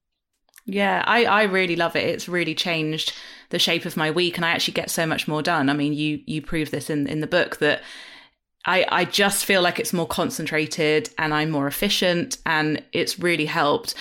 yeah 0.65 1.03
i 1.05 1.25
i 1.25 1.43
really 1.43 1.75
love 1.75 1.95
it 1.95 2.05
it's 2.05 2.27
really 2.27 2.55
changed 2.55 3.13
the 3.49 3.59
shape 3.59 3.85
of 3.85 3.95
my 3.95 4.09
week 4.09 4.35
and 4.35 4.45
i 4.45 4.49
actually 4.49 4.73
get 4.73 4.89
so 4.89 5.05
much 5.05 5.27
more 5.27 5.43
done 5.43 5.69
i 5.69 5.73
mean 5.73 5.93
you 5.93 6.21
you 6.25 6.41
prove 6.41 6.71
this 6.71 6.89
in 6.89 7.05
in 7.05 7.21
the 7.21 7.27
book 7.27 7.57
that 7.57 7.83
I, 8.65 8.85
I 8.89 9.05
just 9.05 9.43
feel 9.43 9.61
like 9.61 9.77
it's 9.77 9.91
more 9.91 10.07
concentrated 10.07 11.09
and 11.17 11.33
I'm 11.33 11.49
more 11.49 11.67
efficient 11.67 12.37
and 12.45 12.81
it's 12.93 13.19
really 13.19 13.45
helped. 13.45 13.93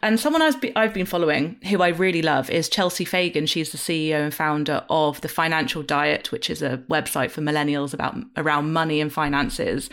And 0.00 0.20
someone 0.20 0.42
I've, 0.42 0.60
be, 0.60 0.74
I've 0.76 0.94
been 0.94 1.06
following 1.06 1.56
who 1.68 1.82
I 1.82 1.88
really 1.88 2.22
love 2.22 2.50
is 2.50 2.68
Chelsea 2.68 3.04
Fagan. 3.04 3.46
She's 3.46 3.72
the 3.72 3.78
CEO 3.78 4.22
and 4.22 4.32
founder 4.32 4.84
of 4.88 5.20
The 5.22 5.28
Financial 5.28 5.82
Diet, 5.82 6.30
which 6.30 6.48
is 6.48 6.62
a 6.62 6.78
website 6.88 7.32
for 7.32 7.40
millennials 7.40 7.92
about 7.92 8.16
around 8.36 8.72
money 8.72 9.00
and 9.00 9.12
finances. 9.12 9.90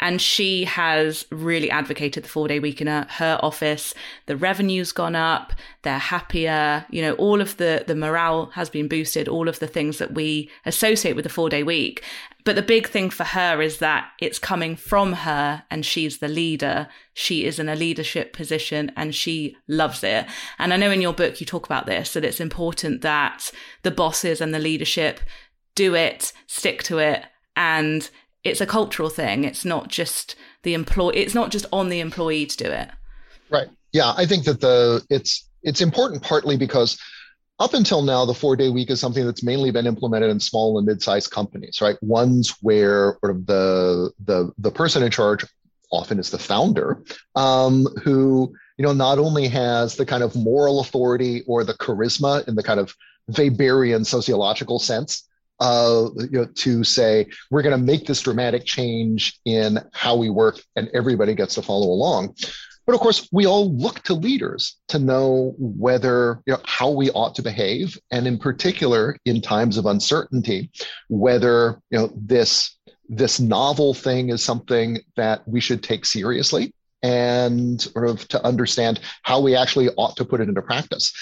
And 0.00 0.20
she 0.20 0.64
has 0.64 1.24
really 1.30 1.70
advocated 1.70 2.24
the 2.24 2.28
four 2.28 2.48
day 2.48 2.58
week 2.58 2.80
in 2.80 2.88
her, 2.88 3.06
her 3.10 3.38
office. 3.42 3.94
The 4.26 4.36
revenue's 4.36 4.90
gone 4.90 5.14
up. 5.14 5.52
They're 5.82 5.98
happier. 5.98 6.84
You 6.90 7.02
know, 7.02 7.12
all 7.14 7.40
of 7.40 7.56
the, 7.58 7.84
the 7.86 7.94
morale 7.94 8.46
has 8.54 8.68
been 8.68 8.88
boosted, 8.88 9.28
all 9.28 9.48
of 9.48 9.60
the 9.60 9.68
things 9.68 9.98
that 9.98 10.14
we 10.14 10.50
associate 10.66 11.14
with 11.14 11.22
the 11.22 11.28
four 11.28 11.48
day 11.48 11.62
week. 11.62 12.02
But 12.44 12.56
the 12.56 12.62
big 12.62 12.88
thing 12.88 13.08
for 13.08 13.24
her 13.24 13.62
is 13.62 13.78
that 13.78 14.10
it's 14.20 14.38
coming 14.38 14.76
from 14.76 15.14
her 15.14 15.64
and 15.70 15.84
she's 15.84 16.18
the 16.18 16.28
leader. 16.28 16.88
She 17.14 17.46
is 17.46 17.58
in 17.58 17.70
a 17.70 17.74
leadership 17.74 18.34
position 18.34 18.92
and 18.96 19.14
she 19.14 19.56
loves 19.66 20.04
it. 20.04 20.26
And 20.58 20.74
I 20.74 20.76
know 20.76 20.90
in 20.90 21.00
your 21.00 21.14
book 21.14 21.40
you 21.40 21.46
talk 21.46 21.64
about 21.64 21.86
this, 21.86 22.12
that 22.12 22.24
it's 22.24 22.40
important 22.40 23.00
that 23.00 23.50
the 23.82 23.90
bosses 23.90 24.42
and 24.42 24.52
the 24.52 24.58
leadership 24.58 25.20
do 25.74 25.94
it, 25.94 26.34
stick 26.46 26.82
to 26.84 26.98
it, 26.98 27.24
and 27.56 28.10
it's 28.44 28.60
a 28.60 28.66
cultural 28.66 29.08
thing. 29.08 29.44
It's 29.44 29.64
not 29.64 29.88
just 29.88 30.36
the 30.64 30.74
employee, 30.74 31.16
it's 31.16 31.34
not 31.34 31.50
just 31.50 31.64
on 31.72 31.88
the 31.88 32.00
employee 32.00 32.44
to 32.44 32.56
do 32.56 32.70
it. 32.70 32.90
Right. 33.50 33.68
Yeah. 33.92 34.12
I 34.16 34.26
think 34.26 34.44
that 34.44 34.60
the 34.60 35.04
it's 35.08 35.48
it's 35.62 35.80
important 35.80 36.22
partly 36.22 36.58
because 36.58 36.98
up 37.58 37.74
until 37.74 38.02
now, 38.02 38.24
the 38.24 38.34
four 38.34 38.56
day 38.56 38.68
week 38.68 38.90
is 38.90 39.00
something 39.00 39.24
that's 39.24 39.42
mainly 39.42 39.70
been 39.70 39.86
implemented 39.86 40.30
in 40.30 40.40
small 40.40 40.78
and 40.78 40.86
mid 40.86 41.02
sized 41.02 41.30
companies, 41.30 41.80
right? 41.80 41.96
Ones 42.02 42.56
where 42.60 43.16
sort 43.20 43.36
of 43.36 43.46
the, 43.46 44.12
the, 44.24 44.52
the 44.58 44.70
person 44.70 45.02
in 45.02 45.10
charge 45.10 45.46
often 45.92 46.18
is 46.18 46.30
the 46.30 46.38
founder, 46.38 47.02
um, 47.36 47.86
who, 48.02 48.52
you 48.76 48.84
know, 48.84 48.92
not 48.92 49.18
only 49.18 49.46
has 49.46 49.94
the 49.94 50.04
kind 50.04 50.24
of 50.24 50.34
moral 50.34 50.80
authority 50.80 51.42
or 51.46 51.62
the 51.62 51.74
charisma 51.74 52.46
in 52.48 52.56
the 52.56 52.62
kind 52.62 52.80
of 52.80 52.94
Weberian 53.30 54.04
sociological 54.04 54.80
sense, 54.80 55.28
uh, 55.60 56.08
you 56.16 56.28
know, 56.32 56.46
to 56.46 56.82
say 56.82 57.26
we're 57.50 57.62
going 57.62 57.78
to 57.78 57.84
make 57.84 58.06
this 58.06 58.20
dramatic 58.20 58.64
change 58.64 59.38
in 59.44 59.78
how 59.92 60.16
we 60.16 60.28
work 60.28 60.60
and 60.74 60.90
everybody 60.92 61.34
gets 61.34 61.54
to 61.54 61.62
follow 61.62 61.86
along 61.86 62.34
but 62.86 62.94
of 62.94 63.00
course, 63.00 63.28
we 63.32 63.46
all 63.46 63.74
look 63.74 64.02
to 64.02 64.14
leaders 64.14 64.76
to 64.88 64.98
know 64.98 65.54
whether, 65.58 66.42
you 66.46 66.52
know, 66.52 66.60
how 66.64 66.90
we 66.90 67.10
ought 67.10 67.34
to 67.36 67.42
behave. 67.42 67.98
And 68.10 68.26
in 68.26 68.38
particular, 68.38 69.16
in 69.24 69.40
times 69.40 69.78
of 69.78 69.86
uncertainty, 69.86 70.70
whether, 71.08 71.80
you 71.90 71.98
know, 71.98 72.10
this, 72.14 72.76
this 73.08 73.40
novel 73.40 73.94
thing 73.94 74.30
is 74.30 74.42
something 74.42 74.98
that 75.16 75.46
we 75.48 75.60
should 75.60 75.82
take 75.82 76.04
seriously 76.04 76.74
and 77.02 77.80
sort 77.80 78.08
of 78.08 78.26
to 78.28 78.44
understand 78.44 79.00
how 79.22 79.40
we 79.40 79.54
actually 79.54 79.88
ought 79.96 80.16
to 80.16 80.24
put 80.24 80.40
it 80.40 80.48
into 80.48 80.62
practice. 80.62 81.12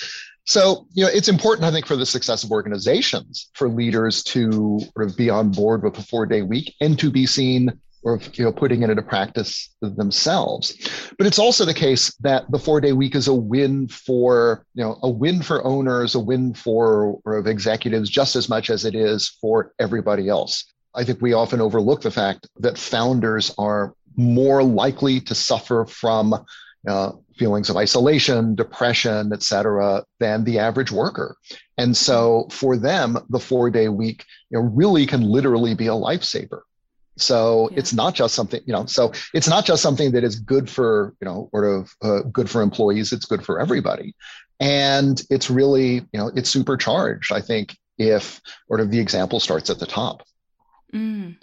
So, 0.44 0.86
you 0.92 1.04
know, 1.04 1.10
it's 1.12 1.28
important, 1.28 1.66
I 1.66 1.70
think, 1.70 1.86
for 1.86 1.96
the 1.96 2.06
success 2.06 2.42
of 2.42 2.50
organizations 2.50 3.50
for 3.54 3.68
leaders 3.68 4.24
to 4.24 4.80
sort 4.80 5.08
of 5.08 5.16
be 5.16 5.30
on 5.30 5.50
board 5.50 5.84
with 5.84 5.96
a 5.98 6.02
four 6.02 6.26
day 6.26 6.42
week 6.42 6.74
and 6.80 6.98
to 6.98 7.10
be 7.10 7.26
seen 7.26 7.80
or 8.02 8.20
you 8.34 8.44
know 8.44 8.52
putting 8.52 8.82
it 8.82 8.90
into 8.90 9.02
practice 9.02 9.74
themselves 9.80 10.74
but 11.18 11.26
it's 11.26 11.38
also 11.38 11.64
the 11.64 11.74
case 11.74 12.14
that 12.20 12.50
the 12.50 12.58
four 12.58 12.80
day 12.80 12.92
week 12.92 13.14
is 13.14 13.28
a 13.28 13.34
win 13.34 13.88
for 13.88 14.64
you 14.74 14.82
know 14.82 14.98
a 15.02 15.08
win 15.08 15.42
for 15.42 15.64
owners 15.64 16.14
a 16.14 16.20
win 16.20 16.54
for 16.54 17.20
of 17.26 17.46
executives 17.46 18.10
just 18.10 18.36
as 18.36 18.48
much 18.48 18.70
as 18.70 18.84
it 18.84 18.94
is 18.94 19.28
for 19.40 19.72
everybody 19.78 20.28
else 20.28 20.64
i 20.94 21.04
think 21.04 21.20
we 21.20 21.32
often 21.32 21.60
overlook 21.60 22.02
the 22.02 22.10
fact 22.10 22.48
that 22.58 22.78
founders 22.78 23.54
are 23.58 23.94
more 24.16 24.62
likely 24.62 25.20
to 25.20 25.34
suffer 25.34 25.86
from 25.86 26.34
uh, 26.88 27.12
feelings 27.36 27.70
of 27.70 27.76
isolation, 27.76 28.54
depression, 28.54 29.32
et 29.32 29.42
cetera, 29.42 30.04
than 30.18 30.44
the 30.44 30.58
average 30.58 30.90
worker. 30.90 31.36
And 31.78 31.96
so 31.96 32.48
for 32.50 32.76
them, 32.76 33.18
the 33.30 33.38
four 33.38 33.70
day 33.70 33.88
week 33.88 34.24
you 34.50 34.58
know, 34.58 34.68
really 34.68 35.06
can 35.06 35.22
literally 35.22 35.74
be 35.74 35.86
a 35.86 35.92
lifesaver. 35.92 36.62
So 37.22 37.70
yeah. 37.70 37.78
it's 37.78 37.92
not 37.92 38.14
just 38.14 38.34
something, 38.34 38.60
you 38.66 38.72
know, 38.72 38.86
so 38.86 39.12
it's 39.34 39.48
not 39.48 39.64
just 39.64 39.82
something 39.82 40.12
that 40.12 40.24
is 40.24 40.38
good 40.38 40.68
for, 40.68 41.14
you 41.20 41.26
know, 41.26 41.48
sort 41.50 41.64
of 41.64 41.94
uh, 42.02 42.22
good 42.32 42.50
for 42.50 42.62
employees, 42.62 43.12
it's 43.12 43.26
good 43.26 43.44
for 43.44 43.60
everybody. 43.60 44.14
And 44.60 45.20
it's 45.30 45.50
really, 45.50 45.94
you 45.94 46.18
know, 46.20 46.30
it's 46.34 46.50
supercharged, 46.50 47.32
I 47.32 47.40
think, 47.40 47.76
if 47.98 48.40
sort 48.68 48.80
of 48.80 48.90
the 48.90 49.00
example 49.00 49.40
starts 49.40 49.70
at 49.70 49.78
the 49.78 49.86
top. 49.86 50.22
Mm. 50.92 51.36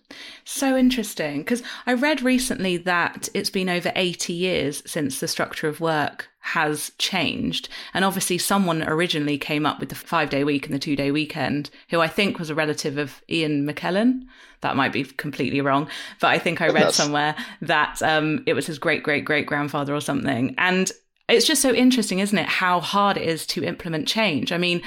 So 0.46 0.78
interesting. 0.78 1.40
Because 1.40 1.64
I 1.86 1.94
read 1.94 2.22
recently 2.22 2.78
that 2.78 3.30
it's 3.34 3.50
been 3.50 3.70
over 3.70 3.92
80 3.96 4.34
years 4.34 4.84
since 4.86 5.20
the 5.20 5.28
structure 5.28 5.68
of 5.68 5.82
work 5.82 6.30
has 6.54 6.92
changed. 6.98 7.70
And 7.94 8.04
obviously, 8.04 8.38
someone 8.38 8.84
originally 8.84 9.38
came 9.38 9.66
up 9.66 9.80
with 9.80 9.90
the 9.90 9.96
five 9.96 10.30
day 10.30 10.44
week 10.44 10.66
and 10.66 10.74
the 10.74 10.80
two 10.80 10.96
day 10.96 11.12
weekend, 11.12 11.70
who 11.90 12.00
I 12.00 12.08
think 12.08 12.40
was 12.40 12.50
a 12.50 12.56
relative 12.56 12.98
of 12.98 13.22
Ian 13.30 13.68
McKellen. 13.68 14.24
That 14.62 14.76
might 14.76 14.92
be 14.92 15.04
completely 15.04 15.62
wrong, 15.62 15.88
but 16.20 16.28
I 16.28 16.40
think 16.40 16.62
I 16.62 16.68
read 16.70 16.92
somewhere 16.94 17.36
that 17.62 18.02
um, 18.02 18.44
it 18.46 18.54
was 18.54 18.68
his 18.68 18.80
great 18.80 19.04
great 19.04 19.26
great 19.26 19.46
grandfather 19.46 19.96
or 19.96 20.02
something. 20.02 20.56
And 20.58 20.92
it's 21.30 21.48
just 21.48 21.62
so 21.62 21.74
interesting, 21.74 22.20
isn't 22.20 22.38
it? 22.38 22.48
How 22.48 22.80
hard 22.80 23.18
it 23.18 23.28
is 23.28 23.46
to 23.48 23.64
implement 23.64 24.08
change. 24.08 24.52
I 24.52 24.58
mean, 24.58 24.82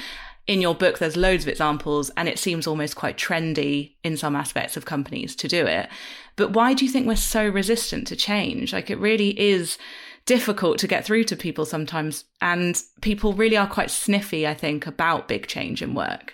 in 0.45 0.59
your 0.59 0.75
book, 0.75 0.99
there's 0.99 1.15
loads 1.15 1.45
of 1.45 1.49
examples, 1.49 2.11
and 2.17 2.27
it 2.27 2.37
seems 2.37 2.67
almost 2.67 2.97
quite 2.97 3.17
trendy 3.17 3.93
in 4.03 4.17
some 4.17 4.35
aspects 4.35 4.75
of 4.75 4.85
companies 4.85 5.35
to 5.37 5.47
do 5.47 5.65
it. 5.65 5.87
But 6.35 6.51
why 6.51 6.73
do 6.73 6.83
you 6.83 6.91
think 6.91 7.07
we're 7.07 7.15
so 7.15 7.47
resistant 7.47 8.07
to 8.07 8.15
change? 8.15 8.73
Like, 8.73 8.89
it 8.89 8.99
really 8.99 9.39
is 9.39 9.77
difficult 10.25 10.77
to 10.79 10.87
get 10.87 11.05
through 11.05 11.25
to 11.25 11.35
people 11.35 11.65
sometimes, 11.65 12.25
and 12.41 12.81
people 13.01 13.33
really 13.33 13.57
are 13.57 13.67
quite 13.67 13.91
sniffy, 13.91 14.47
I 14.47 14.53
think, 14.53 14.87
about 14.87 15.27
big 15.27 15.47
change 15.47 15.81
in 15.81 15.93
work. 15.93 16.33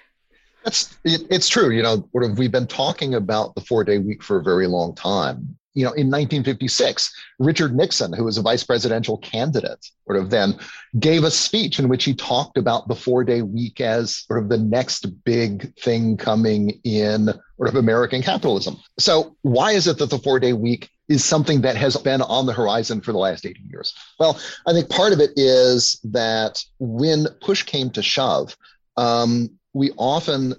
That's 0.63 0.97
it, 1.03 1.21
it's 1.29 1.47
true. 1.47 1.69
You 1.71 1.83
know, 1.83 2.09
we've 2.13 2.51
been 2.51 2.67
talking 2.67 3.13
about 3.13 3.55
the 3.55 3.61
four 3.61 3.83
day 3.83 3.97
week 3.97 4.23
for 4.23 4.37
a 4.37 4.43
very 4.43 4.67
long 4.67 4.93
time 4.95 5.58
you 5.73 5.83
know, 5.83 5.91
in 5.91 6.07
1956, 6.07 7.13
Richard 7.37 7.75
Nixon, 7.75 8.11
who 8.11 8.23
was 8.23 8.37
a 8.37 8.41
vice 8.41 8.63
presidential 8.63 9.17
candidate, 9.17 9.85
sort 10.05 10.17
of 10.17 10.29
then 10.29 10.57
gave 10.99 11.23
a 11.23 11.31
speech 11.31 11.79
in 11.79 11.87
which 11.87 12.03
he 12.03 12.13
talked 12.13 12.57
about 12.57 12.87
the 12.87 12.95
four 12.95 13.23
day 13.23 13.41
week 13.41 13.79
as 13.79 14.15
sort 14.15 14.41
of 14.41 14.49
the 14.49 14.57
next 14.57 15.23
big 15.23 15.75
thing 15.77 16.17
coming 16.17 16.79
in 16.83 17.29
sort 17.57 17.69
of 17.69 17.75
American 17.75 18.21
capitalism. 18.21 18.77
So, 18.97 19.35
why 19.43 19.73
is 19.73 19.87
it 19.87 19.99
that 19.99 20.09
the 20.09 20.19
four 20.19 20.39
day 20.39 20.53
week 20.53 20.89
is 21.07 21.23
something 21.23 21.61
that 21.61 21.75
has 21.75 21.95
been 21.97 22.21
on 22.21 22.45
the 22.45 22.53
horizon 22.53 23.01
for 23.01 23.11
the 23.11 23.19
last 23.19 23.45
80 23.45 23.61
years? 23.69 23.93
Well, 24.19 24.39
I 24.65 24.73
think 24.73 24.89
part 24.89 25.13
of 25.13 25.19
it 25.19 25.31
is 25.35 25.99
that 26.05 26.63
when 26.79 27.27
push 27.41 27.63
came 27.63 27.91
to 27.91 28.01
shove, 28.01 28.57
um, 28.97 29.51
we 29.73 29.91
often 29.97 30.55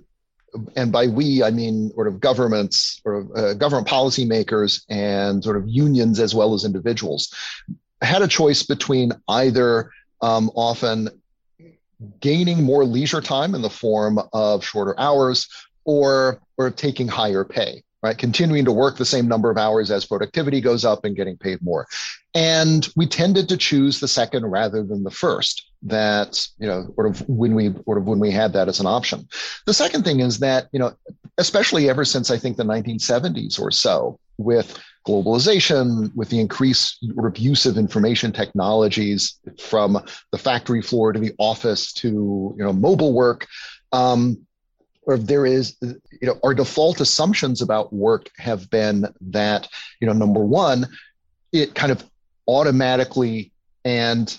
and 0.76 0.92
by 0.92 1.06
we 1.06 1.42
I 1.42 1.50
mean 1.50 1.90
sort 1.94 2.08
of 2.08 2.20
governments 2.20 3.00
or 3.04 3.26
uh, 3.36 3.54
government 3.54 3.88
policymakers 3.88 4.82
and 4.88 5.42
sort 5.42 5.56
of 5.56 5.68
unions 5.68 6.20
as 6.20 6.34
well 6.34 6.54
as 6.54 6.64
individuals, 6.64 7.32
had 8.02 8.22
a 8.22 8.28
choice 8.28 8.62
between 8.62 9.12
either 9.28 9.90
um, 10.22 10.50
often 10.54 11.08
gaining 12.20 12.62
more 12.62 12.84
leisure 12.84 13.20
time 13.20 13.54
in 13.54 13.62
the 13.62 13.70
form 13.70 14.18
of 14.32 14.64
shorter 14.64 14.98
hours 14.98 15.48
or 15.84 16.40
or 16.56 16.70
taking 16.70 17.08
higher 17.08 17.44
pay 17.44 17.82
right? 18.02 18.16
Continuing 18.16 18.64
to 18.64 18.72
work 18.72 18.96
the 18.96 19.04
same 19.04 19.28
number 19.28 19.50
of 19.50 19.58
hours 19.58 19.90
as 19.90 20.06
productivity 20.06 20.60
goes 20.60 20.84
up 20.84 21.04
and 21.04 21.16
getting 21.16 21.36
paid 21.36 21.60
more. 21.62 21.86
And 22.34 22.88
we 22.96 23.06
tended 23.06 23.48
to 23.48 23.56
choose 23.56 24.00
the 24.00 24.08
second 24.08 24.46
rather 24.46 24.82
than 24.82 25.02
the 25.02 25.10
first. 25.10 25.66
That 25.82 26.46
you 26.58 26.66
know 26.66 26.92
sort 26.94 27.06
of 27.06 27.26
when 27.26 27.54
we 27.54 27.72
sort 27.84 27.96
of 27.96 28.04
when 28.04 28.18
we 28.18 28.30
had 28.30 28.52
that 28.52 28.68
as 28.68 28.80
an 28.80 28.86
option. 28.86 29.26
The 29.64 29.72
second 29.72 30.04
thing 30.04 30.20
is 30.20 30.38
that 30.40 30.68
you 30.72 30.78
know 30.78 30.92
especially 31.40 31.88
ever 31.88 32.04
since 32.04 32.30
i 32.30 32.36
think 32.36 32.56
the 32.56 32.62
1970s 32.62 33.58
or 33.58 33.70
so 33.70 34.18
with 34.36 34.78
globalization 35.06 36.14
with 36.14 36.28
the 36.28 36.38
increased 36.38 36.98
use 37.36 37.64
of 37.64 37.78
information 37.78 38.32
technologies 38.32 39.38
from 39.58 39.98
the 40.32 40.38
factory 40.38 40.82
floor 40.82 41.12
to 41.12 41.18
the 41.18 41.32
office 41.38 41.92
to 41.92 42.54
you 42.56 42.64
know 42.64 42.72
mobile 42.72 43.14
work 43.14 43.46
um, 43.92 44.46
or 45.10 45.14
if 45.14 45.26
there 45.26 45.44
is 45.44 45.76
you 45.80 45.98
know 46.22 46.38
our 46.44 46.54
default 46.54 47.00
assumptions 47.00 47.60
about 47.60 47.92
work 47.92 48.30
have 48.38 48.70
been 48.70 49.06
that 49.20 49.68
you 50.00 50.06
know 50.06 50.12
number 50.12 50.40
one 50.40 50.86
it 51.52 51.74
kind 51.74 51.90
of 51.90 52.04
automatically 52.46 53.52
and 53.84 54.38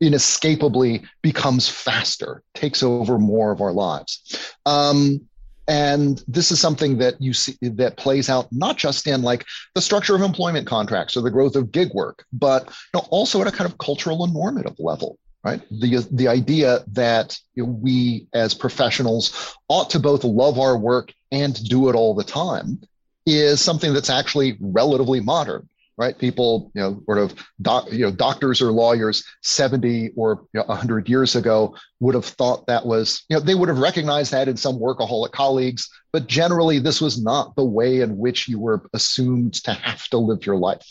inescapably 0.00 1.02
becomes 1.22 1.68
faster, 1.68 2.42
takes 2.54 2.82
over 2.82 3.18
more 3.18 3.50
of 3.50 3.60
our 3.60 3.72
lives. 3.72 4.54
Um, 4.64 5.20
and 5.68 6.22
this 6.28 6.52
is 6.52 6.60
something 6.60 6.98
that 6.98 7.20
you 7.20 7.32
see 7.32 7.56
that 7.60 7.96
plays 7.96 8.30
out 8.30 8.46
not 8.52 8.76
just 8.76 9.08
in 9.08 9.22
like 9.22 9.44
the 9.74 9.80
structure 9.80 10.14
of 10.14 10.22
employment 10.22 10.68
contracts 10.68 11.16
or 11.16 11.22
the 11.22 11.30
growth 11.30 11.56
of 11.56 11.72
gig 11.72 11.92
work, 11.92 12.24
but 12.32 12.66
you 12.66 13.00
know, 13.00 13.06
also 13.10 13.40
at 13.40 13.48
a 13.48 13.50
kind 13.50 13.68
of 13.68 13.76
cultural 13.78 14.22
and 14.22 14.32
normative 14.32 14.76
level. 14.78 15.18
Right. 15.46 15.62
The 15.70 16.04
the 16.10 16.26
idea 16.26 16.80
that 16.88 17.38
we 17.56 18.26
as 18.32 18.52
professionals 18.52 19.54
ought 19.68 19.90
to 19.90 20.00
both 20.00 20.24
love 20.24 20.58
our 20.58 20.76
work 20.76 21.14
and 21.30 21.54
do 21.68 21.88
it 21.88 21.94
all 21.94 22.16
the 22.16 22.24
time 22.24 22.80
is 23.26 23.60
something 23.60 23.92
that's 23.94 24.10
actually 24.10 24.56
relatively 24.58 25.20
modern 25.20 25.68
right? 25.98 26.18
People, 26.18 26.70
you 26.74 26.80
know, 26.80 27.02
sort 27.06 27.18
of, 27.18 27.34
doc, 27.62 27.90
you 27.90 28.04
know, 28.04 28.10
doctors 28.10 28.60
or 28.60 28.70
lawyers 28.70 29.24
70 29.42 30.10
or 30.16 30.46
you 30.52 30.60
know, 30.60 30.66
100 30.66 31.08
years 31.08 31.36
ago 31.36 31.74
would 32.00 32.14
have 32.14 32.24
thought 32.24 32.66
that 32.66 32.84
was, 32.84 33.24
you 33.28 33.36
know, 33.36 33.40
they 33.40 33.54
would 33.54 33.68
have 33.68 33.78
recognized 33.78 34.32
that 34.32 34.48
in 34.48 34.56
some 34.56 34.78
workaholic 34.78 35.32
colleagues, 35.32 35.88
but 36.12 36.26
generally 36.26 36.78
this 36.78 37.00
was 37.00 37.22
not 37.22 37.56
the 37.56 37.64
way 37.64 38.00
in 38.00 38.18
which 38.18 38.48
you 38.48 38.58
were 38.58 38.88
assumed 38.92 39.54
to 39.54 39.72
have 39.72 40.06
to 40.08 40.18
live 40.18 40.44
your 40.44 40.56
life. 40.56 40.84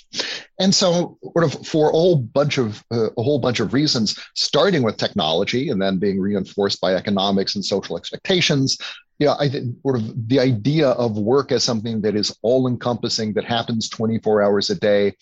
And 0.59 0.73
so, 0.73 1.17
sort 1.21 1.43
of, 1.43 1.67
for 1.67 1.89
a 1.89 1.91
whole 1.91 2.15
bunch 2.15 2.57
of 2.57 2.83
uh, 2.91 3.09
a 3.17 3.21
whole 3.21 3.39
bunch 3.39 3.59
of 3.59 3.73
reasons, 3.73 4.17
starting 4.35 4.83
with 4.83 4.97
technology 4.97 5.69
and 5.69 5.81
then 5.81 5.99
being 5.99 6.19
reinforced 6.19 6.79
by 6.81 6.95
economics 6.95 7.55
and 7.55 7.63
social 7.63 7.97
expectations, 7.97 8.77
yeah, 9.19 9.35
I 9.39 9.49
think 9.49 9.77
sort 9.81 9.97
of 9.97 10.27
the 10.27 10.39
idea 10.39 10.89
of 10.89 11.17
work 11.17 11.51
as 11.51 11.63
something 11.63 12.01
that 12.01 12.15
is 12.15 12.35
all 12.41 12.67
encompassing, 12.67 13.33
that 13.33 13.45
happens 13.45 13.87
24 13.89 14.41
hours 14.41 14.69
a 14.69 14.75
day, 14.75 15.13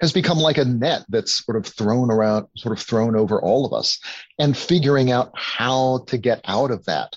has 0.00 0.12
become 0.12 0.38
like 0.38 0.58
a 0.58 0.64
net 0.64 1.04
that's 1.08 1.44
sort 1.44 1.56
of 1.56 1.66
thrown 1.66 2.10
around, 2.10 2.46
sort 2.56 2.76
of 2.76 2.84
thrown 2.84 3.14
over 3.14 3.40
all 3.40 3.66
of 3.66 3.72
us. 3.72 3.98
And 4.38 4.56
figuring 4.56 5.12
out 5.12 5.30
how 5.34 6.04
to 6.08 6.18
get 6.18 6.40
out 6.46 6.70
of 6.70 6.84
that 6.86 7.16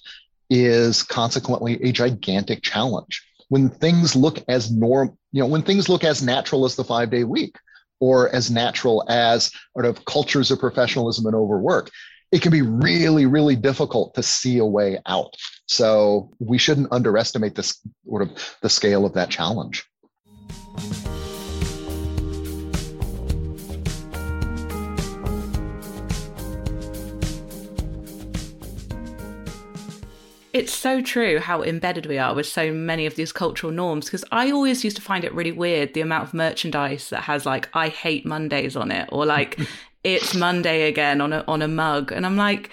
is 0.50 1.02
consequently 1.02 1.82
a 1.82 1.92
gigantic 1.92 2.62
challenge. 2.62 3.26
When 3.50 3.70
things 3.70 4.16
look 4.16 4.44
as 4.48 4.72
norm, 4.72 5.18
you 5.32 5.42
know, 5.42 5.48
when 5.48 5.64
things 5.64 5.90
look 5.90 6.04
as 6.04 6.22
natural 6.22 6.66
as 6.66 6.76
the 6.76 6.84
five 6.84 7.10
day 7.10 7.24
week, 7.24 7.56
or 8.00 8.28
as 8.36 8.52
natural 8.52 9.02
as 9.08 9.50
sort 9.72 9.86
of 9.86 10.04
cultures 10.04 10.52
of 10.52 10.60
professionalism 10.60 11.26
and 11.26 11.36
overwork, 11.36 11.90
it 12.34 12.42
can 12.42 12.52
be 12.52 12.62
really, 12.62 13.26
really 13.26 13.56
difficult 13.56 14.14
to 14.16 14.22
see 14.22 14.58
a 14.58 14.66
way 14.66 15.00
out. 15.06 15.34
So 15.74 16.30
we 16.40 16.58
shouldn't 16.58 16.92
underestimate 16.92 17.56
this 17.56 17.80
sort 18.08 18.22
of 18.22 18.58
the 18.62 18.70
scale 18.70 19.06
of 19.06 19.14
that 19.14 19.30
challenge. 19.30 19.86
It's 30.54 30.72
so 30.72 31.02
true 31.02 31.40
how 31.40 31.64
embedded 31.64 32.06
we 32.06 32.20
are 32.20 32.36
with 32.36 32.46
so 32.46 32.72
many 32.72 33.08
of 33.08 33.16
these 33.16 33.32
cultural 33.32 33.74
norms 33.74 34.06
because 34.06 34.24
I 34.32 34.52
always 34.52 34.84
used 34.84 34.96
to 34.98 35.02
find 35.02 35.24
it 35.24 35.34
really 35.34 35.52
weird 35.52 35.96
the 35.96 36.02
amount 36.02 36.26
of 36.26 36.34
merchandise 36.36 37.10
that 37.10 37.24
has 37.24 37.44
like 37.44 37.70
I 37.74 37.88
hate 37.88 38.24
Mondays 38.24 38.76
on 38.76 38.92
it 38.92 39.10
or 39.12 39.26
like 39.26 39.60
it's 40.04 40.36
Monday 40.36 40.88
again 40.88 41.22
on 41.22 41.34
a 41.34 41.44
on 41.48 41.64
a 41.64 41.68
mug. 41.68 42.12
And 42.12 42.24
I'm 42.24 42.38
like, 42.38 42.70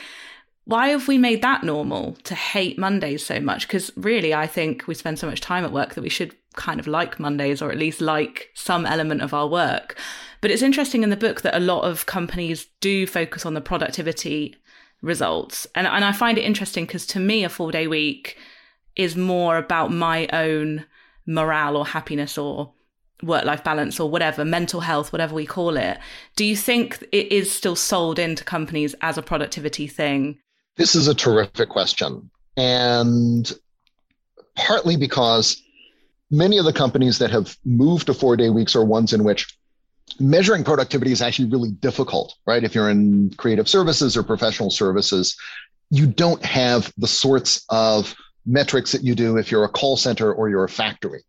why 0.71 0.91
have 0.91 1.09
we 1.09 1.19
made 1.19 1.43
that 1.43 1.65
normal 1.65 2.13
to 2.23 2.37
hate 2.37 2.79
Mondays 2.79 3.27
so 3.27 3.41
much? 3.41 3.67
Because 3.67 3.91
really, 3.97 4.33
I 4.33 4.47
think 4.47 4.87
we 4.87 4.95
spend 4.95 5.19
so 5.19 5.27
much 5.27 5.41
time 5.41 5.65
at 5.65 5.73
work 5.73 5.95
that 5.95 6.03
we 6.03 6.09
should 6.09 6.37
kind 6.55 6.79
of 6.79 6.87
like 6.87 7.19
Mondays 7.19 7.61
or 7.61 7.73
at 7.73 7.79
least 7.79 8.01
like 8.01 8.51
some 8.55 8.87
element 8.87 9.21
of 9.21 9.35
our 9.35 9.49
work. 9.49 9.99
But 10.41 10.53
it's 10.53 10.63
interesting 10.63 11.03
in 11.03 11.11
the 11.11 11.17
book 11.17 11.41
that 11.41 11.57
a 11.57 11.61
lot 11.61 11.83
of 11.83 12.07
companies 12.07 12.69
do 12.81 13.05
focus 13.05 13.45
on 13.45 13.55
the 13.55 13.61
productivity 13.61 14.55
results. 15.03 15.67
And, 15.75 15.89
and 15.89 16.05
I 16.05 16.13
find 16.13 16.39
it 16.39 16.45
interesting 16.45 16.87
because 16.87 17.05
to 17.09 17.19
me, 17.19 17.43
a 17.43 17.49
four 17.49 17.73
day 17.73 17.89
week 17.89 18.37
is 18.95 19.17
more 19.17 19.57
about 19.57 19.91
my 19.91 20.29
own 20.33 20.87
morale 21.27 21.77
or 21.77 21.87
happiness 21.87 22.39
or 22.39 22.73
work 23.25 23.45
life 23.45 23.65
balance 23.65 23.99
or 23.99 24.09
whatever, 24.09 24.45
mental 24.45 24.83
health, 24.83 25.11
whatever 25.11 25.35
we 25.35 25.47
call 25.47 25.77
it. 25.77 25.99
Do 26.37 26.45
you 26.45 26.55
think 26.55 27.05
it 27.11 27.33
is 27.33 27.51
still 27.51 27.75
sold 27.75 28.21
into 28.21 28.45
companies 28.45 28.95
as 29.01 29.19
a 29.19 29.23
productivity 29.23 29.89
thing? 29.89 30.39
This 30.77 30.95
is 30.95 31.09
a 31.09 31.15
terrific 31.15 31.69
question. 31.69 32.31
And 32.57 33.53
partly 34.57 34.97
because 34.97 35.63
many 36.31 36.59
of 36.59 36.65
the 36.65 36.73
companies 36.73 37.19
that 37.19 37.31
have 37.31 37.57
moved 37.65 38.07
to 38.07 38.15
four 38.15 38.37
day 38.37 38.51
weeks 38.51 38.77
are 38.77 38.85
ones 38.85 39.13
in 39.13 39.25
which 39.25 39.57
measuring 40.19 40.65
productivity 40.65 41.13
is 41.13 41.23
actually 41.23 41.49
really 41.49 41.71
difficult, 41.71 42.35
right? 42.47 42.65
If 42.65 42.75
you're 42.75 42.91
in 42.91 43.33
creative 43.37 43.69
services 43.69 44.17
or 44.17 44.23
professional 44.23 44.71
services, 44.71 45.37
you 45.91 46.07
don't 46.07 46.45
have 46.45 46.93
the 46.99 47.07
sorts 47.07 47.65
of 47.69 48.15
metrics 48.47 48.93
that 48.93 49.05
you 49.05 49.15
do 49.15 49.37
if 49.37 49.51
you're 49.51 49.65
a 49.65 49.69
call 49.69 49.97
center 49.97 50.33
or 50.33 50.49
you're 50.49 50.65
a 50.65 50.69
factory. 50.69 51.23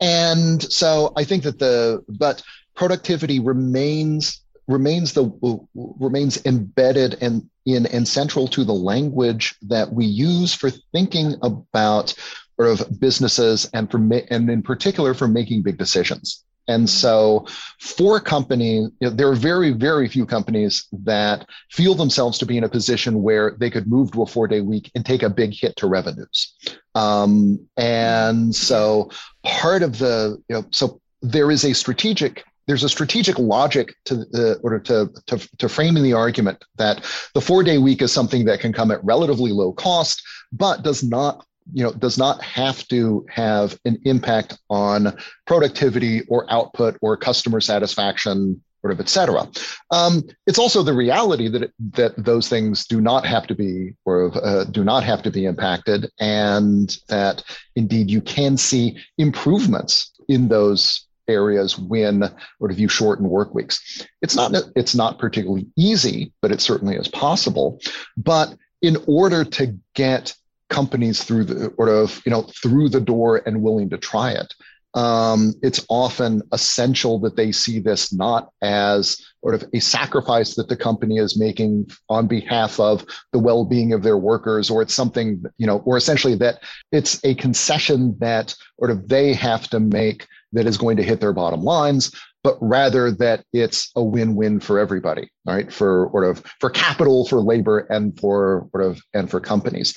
And 0.00 0.62
so 0.62 1.12
I 1.16 1.24
think 1.24 1.42
that 1.44 1.58
the 1.58 2.04
but 2.08 2.42
productivity 2.74 3.40
remains 3.40 4.40
remains 4.68 5.14
the 5.14 5.30
remains 5.74 6.44
embedded 6.44 7.16
and 7.20 7.48
in 7.66 7.86
and 7.86 8.06
central 8.06 8.46
to 8.48 8.64
the 8.64 8.74
language 8.74 9.56
that 9.62 9.92
we 9.92 10.04
use 10.04 10.54
for 10.54 10.70
thinking 10.70 11.34
about 11.42 12.14
sort 12.56 12.80
of 12.80 13.00
businesses 13.00 13.68
and 13.72 13.90
for 13.90 13.98
and 14.30 14.50
in 14.50 14.62
particular 14.62 15.14
for 15.14 15.26
making 15.26 15.62
big 15.62 15.78
decisions. 15.78 16.44
And 16.68 16.88
so, 16.88 17.46
for 17.80 18.20
companies, 18.20 18.90
you 19.00 19.08
know, 19.08 19.10
there 19.10 19.28
are 19.28 19.34
very, 19.34 19.72
very 19.72 20.06
few 20.06 20.26
companies 20.26 20.86
that 20.92 21.46
feel 21.70 21.94
themselves 21.94 22.36
to 22.38 22.46
be 22.46 22.58
in 22.58 22.64
a 22.64 22.68
position 22.68 23.22
where 23.22 23.56
they 23.58 23.70
could 23.70 23.88
move 23.88 24.12
to 24.12 24.22
a 24.22 24.26
four 24.26 24.46
day 24.46 24.60
week 24.60 24.90
and 24.94 25.04
take 25.04 25.22
a 25.22 25.30
big 25.30 25.54
hit 25.54 25.76
to 25.76 25.86
revenues. 25.86 26.54
Um, 26.94 27.66
and 27.78 28.54
so, 28.54 29.10
part 29.42 29.82
of 29.82 29.98
the, 29.98 30.42
you 30.48 30.56
know, 30.56 30.66
so 30.70 31.00
there 31.22 31.50
is 31.50 31.64
a 31.64 31.72
strategic 31.72 32.44
there's 32.68 32.84
a 32.84 32.88
strategic 32.88 33.38
logic 33.38 33.94
to 34.04 34.16
the 34.16 34.60
order 34.62 34.78
to, 34.78 35.10
to, 35.26 35.48
to 35.56 35.68
framing 35.68 36.02
the 36.02 36.12
argument 36.12 36.62
that 36.76 37.02
the 37.34 37.40
four 37.40 37.64
day 37.64 37.78
week 37.78 38.02
is 38.02 38.12
something 38.12 38.44
that 38.44 38.60
can 38.60 38.72
come 38.72 38.90
at 38.92 39.02
relatively 39.02 39.50
low 39.50 39.72
cost, 39.72 40.22
but 40.52 40.82
does 40.82 41.02
not 41.02 41.44
you 41.72 41.82
know 41.82 41.92
does 41.92 42.16
not 42.16 42.42
have 42.42 42.86
to 42.88 43.26
have 43.28 43.78
an 43.84 43.98
impact 44.04 44.58
on 44.70 45.16
productivity 45.46 46.22
or 46.28 46.50
output 46.50 46.96
or 47.02 47.16
customer 47.16 47.60
satisfaction 47.60 48.62
sort 48.80 48.92
of 48.92 49.00
et 49.00 49.08
cetera. 49.08 49.48
Um, 49.90 50.22
it's 50.46 50.58
also 50.58 50.82
the 50.82 50.92
reality 50.92 51.48
that 51.48 51.64
it, 51.64 51.72
that 51.94 52.24
those 52.24 52.48
things 52.48 52.86
do 52.86 53.00
not 53.00 53.26
have 53.26 53.46
to 53.48 53.54
be 53.54 53.94
or 54.04 54.30
uh, 54.42 54.64
do 54.64 54.84
not 54.84 55.02
have 55.02 55.22
to 55.22 55.30
be 55.30 55.46
impacted 55.46 56.10
and 56.20 56.96
that 57.08 57.42
indeed 57.74 58.08
you 58.10 58.20
can 58.20 58.56
see 58.56 58.96
improvements 59.18 60.12
in 60.28 60.48
those 60.48 61.07
areas 61.28 61.78
when 61.78 62.24
or 62.60 62.70
if 62.70 62.78
you 62.78 62.88
shorten 62.88 63.28
work 63.28 63.54
weeks. 63.54 64.06
It's 64.22 64.36
not 64.36 64.54
it's 64.74 64.94
not 64.94 65.18
particularly 65.18 65.66
easy 65.76 66.32
but 66.42 66.52
it 66.52 66.60
certainly 66.60 66.96
is 66.96 67.08
possible. 67.08 67.80
But 68.16 68.56
in 68.82 68.96
order 69.06 69.44
to 69.44 69.76
get 69.94 70.34
companies 70.70 71.24
through 71.24 71.44
the 71.44 71.72
sort 71.76 71.88
of 71.88 72.22
you 72.24 72.30
know 72.30 72.42
through 72.42 72.88
the 72.90 73.00
door 73.00 73.42
and 73.46 73.62
willing 73.62 73.90
to 73.90 73.98
try 73.98 74.32
it 74.32 74.54
um, 74.94 75.54
it's 75.62 75.84
often 75.88 76.42
essential 76.52 77.18
that 77.20 77.36
they 77.36 77.52
see 77.52 77.78
this 77.78 78.12
not 78.12 78.50
as 78.62 79.20
sort 79.42 79.54
of 79.54 79.64
a 79.72 79.80
sacrifice 79.80 80.54
that 80.54 80.68
the 80.68 80.76
company 80.76 81.18
is 81.18 81.38
making 81.38 81.90
on 82.08 82.26
behalf 82.26 82.80
of 82.80 83.04
the 83.32 83.38
well-being 83.38 83.92
of 83.92 84.02
their 84.02 84.16
workers, 84.16 84.70
or 84.70 84.82
it's 84.82 84.94
something, 84.94 85.44
you 85.58 85.66
know, 85.66 85.78
or 85.84 85.96
essentially 85.96 86.34
that 86.36 86.62
it's 86.90 87.22
a 87.24 87.34
concession 87.34 88.16
that 88.18 88.54
sort 88.78 88.90
of 88.90 89.08
they 89.08 89.34
have 89.34 89.68
to 89.68 89.78
make 89.78 90.26
that 90.52 90.66
is 90.66 90.78
going 90.78 90.96
to 90.96 91.02
hit 91.02 91.20
their 91.20 91.32
bottom 91.32 91.62
lines 91.62 92.10
but 92.44 92.56
rather 92.60 93.10
that 93.10 93.44
it's 93.52 93.90
a 93.96 94.02
win-win 94.02 94.60
for 94.60 94.78
everybody 94.78 95.28
right? 95.48 95.72
For 95.72 96.08
sort 96.12 96.24
of 96.24 96.44
for 96.60 96.70
capital 96.70 97.26
for 97.26 97.40
labor 97.40 97.80
and 97.90 98.18
for 98.20 98.68
sort 98.72 98.84
of 98.84 99.00
and 99.14 99.30
for 99.30 99.40
companies. 99.40 99.94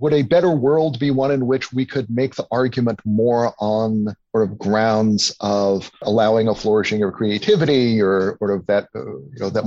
Would 0.00 0.14
a 0.14 0.22
better 0.22 0.50
world 0.50 0.98
be 0.98 1.10
one 1.10 1.30
in 1.30 1.46
which 1.46 1.72
we 1.72 1.84
could 1.84 2.08
make 2.08 2.34
the 2.34 2.46
argument 2.50 3.00
more 3.04 3.54
on 3.58 4.14
sort 4.32 4.50
of 4.50 4.58
grounds 4.58 5.36
of 5.40 5.90
allowing 6.02 6.48
a 6.48 6.54
flourishing 6.54 7.02
of 7.02 7.12
creativity 7.12 8.00
or 8.00 8.36
sort 8.38 8.50
of 8.50 8.66
that 8.66 8.88
uh, 8.94 9.04
you 9.04 9.38
know 9.38 9.50
that 9.50 9.64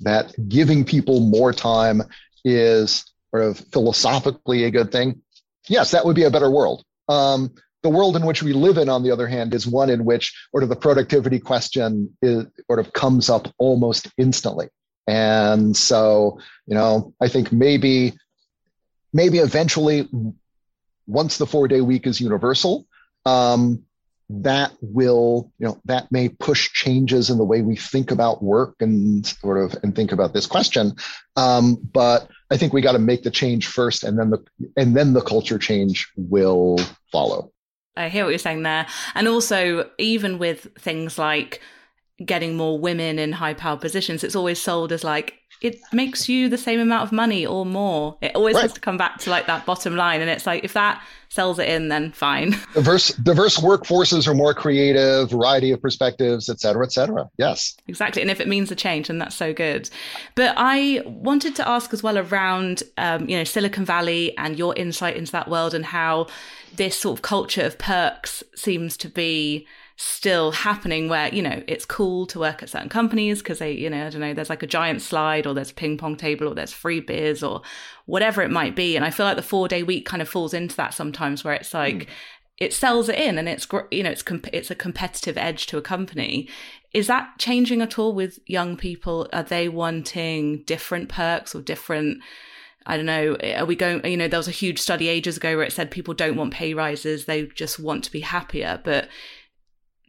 that 0.00 0.48
giving 0.48 0.84
people 0.84 1.20
more 1.20 1.52
time 1.52 2.02
is 2.44 3.04
sort 3.30 3.44
of 3.44 3.58
philosophically 3.72 4.64
a 4.64 4.70
good 4.70 4.90
thing? 4.90 5.20
Yes 5.68 5.92
that 5.92 6.04
would 6.04 6.16
be 6.16 6.24
a 6.24 6.30
better 6.30 6.50
world. 6.50 6.82
Um, 7.08 7.54
the 7.84 7.90
world 7.90 8.16
in 8.16 8.26
which 8.26 8.42
we 8.42 8.52
live 8.52 8.78
in 8.78 8.88
on 8.88 9.04
the 9.04 9.12
other 9.12 9.28
hand 9.28 9.54
is 9.54 9.66
one 9.66 9.90
in 9.90 10.04
which 10.04 10.34
sort 10.50 10.64
of 10.64 10.68
the 10.68 10.76
productivity 10.76 11.38
question 11.38 12.16
is 12.20 12.44
sort 12.66 12.80
of 12.80 12.92
comes 12.92 13.30
up 13.30 13.46
almost 13.58 14.08
instantly 14.18 14.68
and 15.06 15.76
so 15.76 16.40
you 16.66 16.74
know 16.74 17.14
i 17.20 17.28
think 17.28 17.52
maybe 17.52 18.14
maybe 19.14 19.38
eventually, 19.38 20.06
once 21.06 21.38
the 21.38 21.46
four 21.46 21.68
day 21.68 21.80
week 21.80 22.06
is 22.06 22.20
universal, 22.20 22.86
um, 23.24 23.84
that 24.28 24.72
will, 24.80 25.52
you 25.58 25.66
know, 25.66 25.80
that 25.84 26.10
may 26.10 26.28
push 26.28 26.72
changes 26.72 27.30
in 27.30 27.38
the 27.38 27.44
way 27.44 27.62
we 27.62 27.76
think 27.76 28.10
about 28.10 28.42
work 28.42 28.74
and 28.80 29.24
sort 29.24 29.58
of 29.58 29.76
and 29.82 29.94
think 29.94 30.12
about 30.12 30.34
this 30.34 30.46
question. 30.46 30.96
Um, 31.36 31.76
but 31.76 32.28
I 32.50 32.56
think 32.56 32.72
we 32.72 32.82
got 32.82 32.92
to 32.92 32.98
make 32.98 33.22
the 33.22 33.30
change 33.30 33.66
first, 33.66 34.02
and 34.02 34.18
then 34.18 34.30
the 34.30 34.44
and 34.76 34.96
then 34.96 35.12
the 35.12 35.20
culture 35.22 35.58
change 35.58 36.10
will 36.16 36.78
follow. 37.12 37.52
I 37.96 38.08
hear 38.08 38.24
what 38.24 38.30
you're 38.30 38.38
saying 38.38 38.62
there, 38.62 38.86
and 39.14 39.28
also 39.28 39.90
even 39.98 40.38
with 40.38 40.68
things 40.78 41.18
like 41.18 41.60
getting 42.24 42.56
more 42.56 42.78
women 42.78 43.18
in 43.18 43.32
high 43.32 43.54
power 43.54 43.76
positions, 43.76 44.24
it's 44.24 44.36
always 44.36 44.60
sold 44.60 44.92
as 44.92 45.04
like 45.04 45.34
it 45.64 45.80
makes 45.92 46.28
you 46.28 46.50
the 46.50 46.58
same 46.58 46.78
amount 46.78 47.04
of 47.04 47.10
money 47.10 47.46
or 47.46 47.64
more. 47.64 48.18
It 48.20 48.32
always 48.34 48.54
right. 48.54 48.62
has 48.62 48.74
to 48.74 48.80
come 48.80 48.98
back 48.98 49.16
to 49.20 49.30
like 49.30 49.46
that 49.46 49.64
bottom 49.64 49.96
line. 49.96 50.20
And 50.20 50.28
it's 50.28 50.46
like, 50.46 50.62
if 50.62 50.74
that 50.74 51.02
sells 51.30 51.58
it 51.58 51.66
in, 51.70 51.88
then 51.88 52.12
fine. 52.12 52.50
Diverse, 52.74 53.08
diverse 53.14 53.56
workforces 53.56 54.28
are 54.28 54.34
more 54.34 54.52
creative, 54.52 55.30
variety 55.30 55.70
of 55.70 55.80
perspectives, 55.80 56.50
et 56.50 56.60
cetera, 56.60 56.84
et 56.84 56.92
cetera. 56.92 57.30
Yes. 57.38 57.78
Exactly. 57.88 58.20
And 58.20 58.30
if 58.30 58.40
it 58.40 58.46
means 58.46 58.70
a 58.70 58.76
change, 58.76 59.08
then 59.08 59.16
that's 59.16 59.36
so 59.36 59.54
good. 59.54 59.88
But 60.34 60.52
I 60.58 61.00
wanted 61.06 61.56
to 61.56 61.66
ask 61.66 61.94
as 61.94 62.02
well 62.02 62.18
around, 62.18 62.82
um, 62.98 63.26
you 63.26 63.38
know, 63.38 63.44
Silicon 63.44 63.86
Valley 63.86 64.36
and 64.36 64.58
your 64.58 64.74
insight 64.74 65.16
into 65.16 65.32
that 65.32 65.48
world 65.48 65.72
and 65.72 65.86
how 65.86 66.26
this 66.76 67.00
sort 67.00 67.18
of 67.18 67.22
culture 67.22 67.62
of 67.62 67.78
perks 67.78 68.42
seems 68.54 68.98
to 68.98 69.08
be 69.08 69.66
still 69.96 70.50
happening 70.50 71.08
where, 71.08 71.32
you 71.32 71.40
know, 71.40 71.62
it's 71.68 71.84
cool 71.84 72.26
to 72.26 72.40
work 72.40 72.62
at 72.62 72.68
certain 72.68 72.88
companies 72.88 73.38
because 73.38 73.60
they, 73.60 73.72
you 73.72 73.88
know, 73.88 74.06
I 74.06 74.10
don't 74.10 74.20
know, 74.20 74.34
there's 74.34 74.50
like 74.50 74.62
a 74.62 74.66
giant 74.66 75.02
slide 75.02 75.46
or 75.46 75.54
there's 75.54 75.70
a 75.70 75.74
ping 75.74 75.96
pong 75.96 76.16
table 76.16 76.48
or 76.48 76.54
there's 76.54 76.72
free 76.72 77.00
beers 77.00 77.42
or 77.42 77.62
whatever 78.06 78.42
it 78.42 78.50
might 78.50 78.74
be. 78.74 78.96
And 78.96 79.04
I 79.04 79.10
feel 79.10 79.24
like 79.24 79.36
the 79.36 79.42
four 79.42 79.68
day 79.68 79.82
week 79.84 80.04
kind 80.04 80.20
of 80.20 80.28
falls 80.28 80.52
into 80.52 80.74
that 80.76 80.94
sometimes 80.94 81.44
where 81.44 81.54
it's 81.54 81.72
like, 81.72 81.94
mm. 81.94 82.06
it 82.58 82.72
sells 82.72 83.08
it 83.08 83.18
in 83.18 83.38
and 83.38 83.48
it's, 83.48 83.68
you 83.92 84.02
know, 84.02 84.10
it's, 84.10 84.22
comp- 84.22 84.52
it's 84.52 84.70
a 84.70 84.74
competitive 84.74 85.38
edge 85.38 85.66
to 85.66 85.78
a 85.78 85.82
company. 85.82 86.48
Is 86.92 87.06
that 87.06 87.38
changing 87.38 87.80
at 87.80 87.96
all 87.98 88.14
with 88.14 88.40
young 88.46 88.76
people? 88.76 89.28
Are 89.32 89.42
they 89.44 89.68
wanting 89.68 90.64
different 90.64 91.08
perks 91.08 91.54
or 91.54 91.60
different, 91.60 92.20
I 92.84 92.96
don't 92.96 93.06
know, 93.06 93.36
are 93.56 93.64
we 93.64 93.76
going, 93.76 94.04
you 94.04 94.16
know, 94.16 94.26
there 94.26 94.40
was 94.40 94.48
a 94.48 94.52
huge 94.52 94.80
study 94.80 95.06
ages 95.06 95.36
ago 95.36 95.56
where 95.56 95.64
it 95.64 95.72
said 95.72 95.92
people 95.92 96.14
don't 96.14 96.36
want 96.36 96.52
pay 96.52 96.74
rises, 96.74 97.26
they 97.26 97.46
just 97.46 97.78
want 97.78 98.02
to 98.04 98.12
be 98.12 98.20
happier. 98.20 98.80
But 98.82 99.08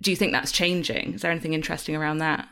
do 0.02 0.12
you 0.12 0.18
think 0.18 0.32
that's 0.32 0.52
changing? 0.52 1.14
Is 1.14 1.22
there 1.22 1.32
anything 1.32 1.54
interesting 1.54 1.96
around 1.96 2.20
that? 2.20 2.48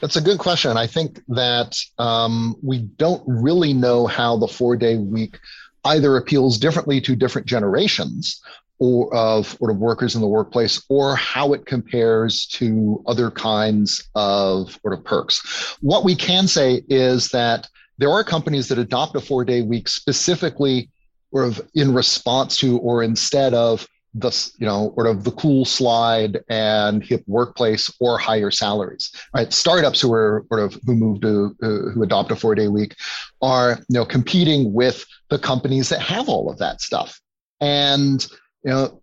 That's 0.00 0.16
a 0.16 0.20
good 0.20 0.38
question. 0.38 0.76
I 0.76 0.86
think 0.86 1.20
that 1.28 1.78
um, 1.98 2.56
we 2.62 2.78
don't 2.78 3.22
really 3.26 3.74
know 3.74 4.06
how 4.06 4.36
the 4.36 4.48
four 4.48 4.76
day 4.76 4.96
week 4.96 5.38
either 5.84 6.16
appeals 6.16 6.58
differently 6.58 7.00
to 7.02 7.14
different 7.14 7.46
generations 7.46 8.40
or 8.78 9.14
of 9.14 9.48
sort 9.58 9.70
of 9.70 9.78
workers 9.78 10.14
in 10.14 10.20
the 10.20 10.26
workplace 10.26 10.82
or 10.88 11.16
how 11.16 11.52
it 11.52 11.66
compares 11.66 12.46
to 12.46 13.02
other 13.06 13.30
kinds 13.30 14.08
of 14.14 14.78
sort 14.82 14.94
of 14.94 15.04
perks. 15.04 15.76
What 15.80 16.04
we 16.04 16.14
can 16.14 16.46
say 16.46 16.82
is 16.88 17.28
that 17.30 17.68
there 17.98 18.10
are 18.10 18.22
companies 18.22 18.68
that 18.68 18.78
adopt 18.78 19.16
a 19.16 19.20
four 19.20 19.44
day 19.44 19.62
week 19.62 19.88
specifically 19.88 20.90
or 21.32 21.52
in 21.74 21.92
response 21.92 22.56
to 22.58 22.78
or 22.78 23.02
instead 23.02 23.52
of 23.52 23.86
the 24.20 24.52
you 24.58 24.66
know 24.66 24.92
sort 24.94 25.06
of 25.06 25.24
the 25.24 25.30
cool 25.32 25.64
slide 25.64 26.38
and 26.48 27.04
hip 27.04 27.22
workplace 27.26 27.92
or 28.00 28.18
higher 28.18 28.50
salaries 28.50 29.12
right? 29.34 29.52
Startups 29.52 30.00
who 30.00 30.12
are 30.12 30.44
sort 30.48 30.60
of 30.60 30.80
who 30.86 30.94
move 30.94 31.20
to 31.20 31.56
uh, 31.62 31.90
who 31.90 32.02
adopt 32.02 32.30
a 32.30 32.36
four 32.36 32.54
day 32.54 32.68
week 32.68 32.94
are 33.42 33.78
you 33.88 33.94
know 33.94 34.04
competing 34.04 34.72
with 34.72 35.04
the 35.28 35.38
companies 35.38 35.88
that 35.88 36.00
have 36.00 36.28
all 36.28 36.50
of 36.50 36.58
that 36.58 36.80
stuff. 36.80 37.20
And 37.60 38.26
you 38.64 38.70
know 38.70 39.02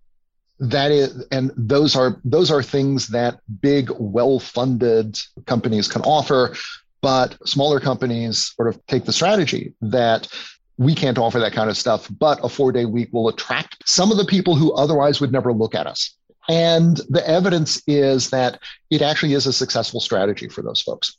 that 0.60 0.91
is 0.91 1.25
and 1.32 1.51
those 1.58 1.95
are 1.95 2.21
those 2.23 2.49
are 2.51 2.63
things 2.63 3.08
that 3.08 3.39
big 3.62 3.91
well 3.99 4.39
funded 4.39 5.19
companies 5.45 5.88
can 5.88 6.01
offer 6.04 6.56
but 7.01 7.38
smaller 7.45 7.80
companies 7.80 8.54
sort 8.56 8.69
of 8.69 8.86
take 8.88 9.04
the 9.04 9.13
strategy 9.13 9.73
that 9.82 10.28
we 10.77 10.93
can't 10.93 11.17
offer 11.17 11.39
that 11.39 11.53
kind 11.53 11.69
of 11.69 11.77
stuff, 11.77 12.07
but 12.19 12.39
a 12.43 12.49
four 12.49 12.71
day 12.71 12.85
week 12.85 13.09
will 13.11 13.29
attract 13.29 13.88
some 13.88 14.11
of 14.11 14.17
the 14.17 14.25
people 14.25 14.55
who 14.55 14.73
otherwise 14.73 15.21
would 15.21 15.31
never 15.31 15.53
look 15.53 15.75
at 15.75 15.88
us. 15.88 16.15
And 16.47 16.97
the 17.09 17.27
evidence 17.27 17.81
is 17.88 18.29
that 18.29 18.59
it 18.89 19.01
actually 19.01 19.33
is 19.33 19.47
a 19.47 19.53
successful 19.53 19.99
strategy 19.99 20.47
for 20.47 20.61
those 20.61 20.81
folks. 20.81 21.15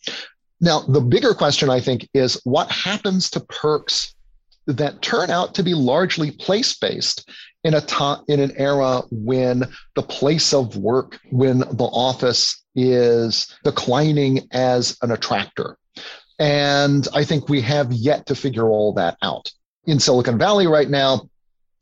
Now, 0.60 0.80
the 0.80 1.00
bigger 1.00 1.34
question, 1.34 1.68
I 1.68 1.80
think, 1.80 2.08
is 2.14 2.40
what 2.44 2.70
happens 2.70 3.28
to 3.30 3.40
perks 3.40 4.14
that 4.66 5.02
turn 5.02 5.30
out 5.30 5.54
to 5.54 5.62
be 5.62 5.74
largely 5.74 6.30
place 6.30 6.76
based 6.76 7.28
in 7.64 7.74
a 7.74 7.80
time 7.80 8.22
in 8.28 8.40
an 8.40 8.52
era 8.56 9.02
when 9.10 9.64
the 9.94 10.02
place 10.02 10.52
of 10.52 10.76
work, 10.76 11.18
when 11.30 11.58
the 11.58 11.90
office 11.92 12.62
is 12.74 13.54
declining 13.64 14.46
as 14.52 14.96
an 15.02 15.10
attractor. 15.10 15.76
And 16.38 17.06
I 17.14 17.24
think 17.24 17.48
we 17.48 17.60
have 17.62 17.92
yet 17.92 18.26
to 18.26 18.34
figure 18.34 18.68
all 18.68 18.92
that 18.94 19.16
out. 19.22 19.50
In 19.86 19.98
Silicon 19.98 20.38
Valley 20.38 20.66
right 20.66 20.88
now, 20.88 21.28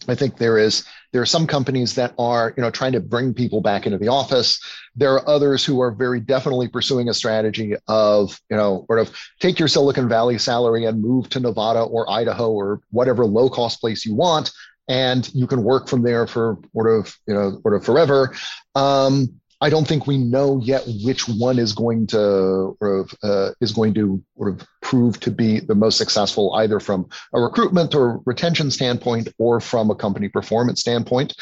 I 0.09 0.15
think 0.15 0.37
there 0.37 0.59
is 0.59 0.85
there 1.13 1.23
are 1.23 1.27
some 1.27 1.47
companies 1.47 1.95
that 1.95 2.13
are 2.19 2.53
you 2.57 2.63
know 2.63 2.71
trying 2.71 2.93
to 2.93 3.01
bring 3.01 3.33
people 3.35 3.61
back 3.61 3.87
into 3.87 3.99
the 3.99 4.09
office. 4.09 4.61
There 4.97 5.13
are 5.13 5.29
others 5.29 5.65
who 5.65 5.81
are 5.81 5.91
very 5.91 6.21
definitely 6.21 6.69
pursuing 6.69 7.09
a 7.09 7.15
strategy 7.15 7.75
of 7.89 8.39
you 8.51 8.57
know 8.57 8.85
sort 8.87 8.99
of 8.99 9.17
take 9.41 9.59
your 9.59 9.69
Silicon 9.69 10.09
Valley 10.09 10.39
salary 10.39 10.85
and 10.85 11.01
move 11.01 11.29
to 11.31 11.41
Nevada 11.41 11.83
or 11.83 12.11
Idaho 12.11 12.51
or 12.51 12.81
whatever 12.91 13.25
low 13.25 13.49
cost 13.49 13.81
place 13.81 14.05
you 14.05 14.15
want, 14.15 14.51
and 14.89 15.33
you 15.35 15.47
can 15.47 15.63
work 15.63 15.89
from 15.89 16.03
there 16.03 16.27
for 16.27 16.59
sort 16.75 16.91
of 16.91 17.17
you 17.27 17.35
know 17.35 17.61
sort 17.63 17.75
of 17.75 17.85
forever. 17.85 18.35
Um, 18.75 19.41
I 19.65 19.71
don't 19.71 19.89
think 19.89 20.07
we 20.07 20.19
know 20.19 20.61
yet 20.63 20.85
which 21.05 21.27
one 21.27 21.59
is 21.59 21.73
going 21.73 22.07
to 22.09 22.77
uh, 23.23 23.51
is 23.63 23.73
going 23.73 23.95
to 23.95 24.23
prove 24.83 25.19
to 25.21 25.31
be 25.31 25.61
the 25.61 25.75
most 25.75 25.97
successful, 25.97 26.53
either 26.57 26.79
from 26.79 27.09
a 27.33 27.41
recruitment 27.41 27.95
or 27.95 28.21
retention 28.27 28.71
standpoint, 28.71 29.29
or 29.39 29.61
from 29.61 29.91
a 29.91 29.95
company 29.95 30.29
performance 30.29 30.81
standpoint. 30.81 31.35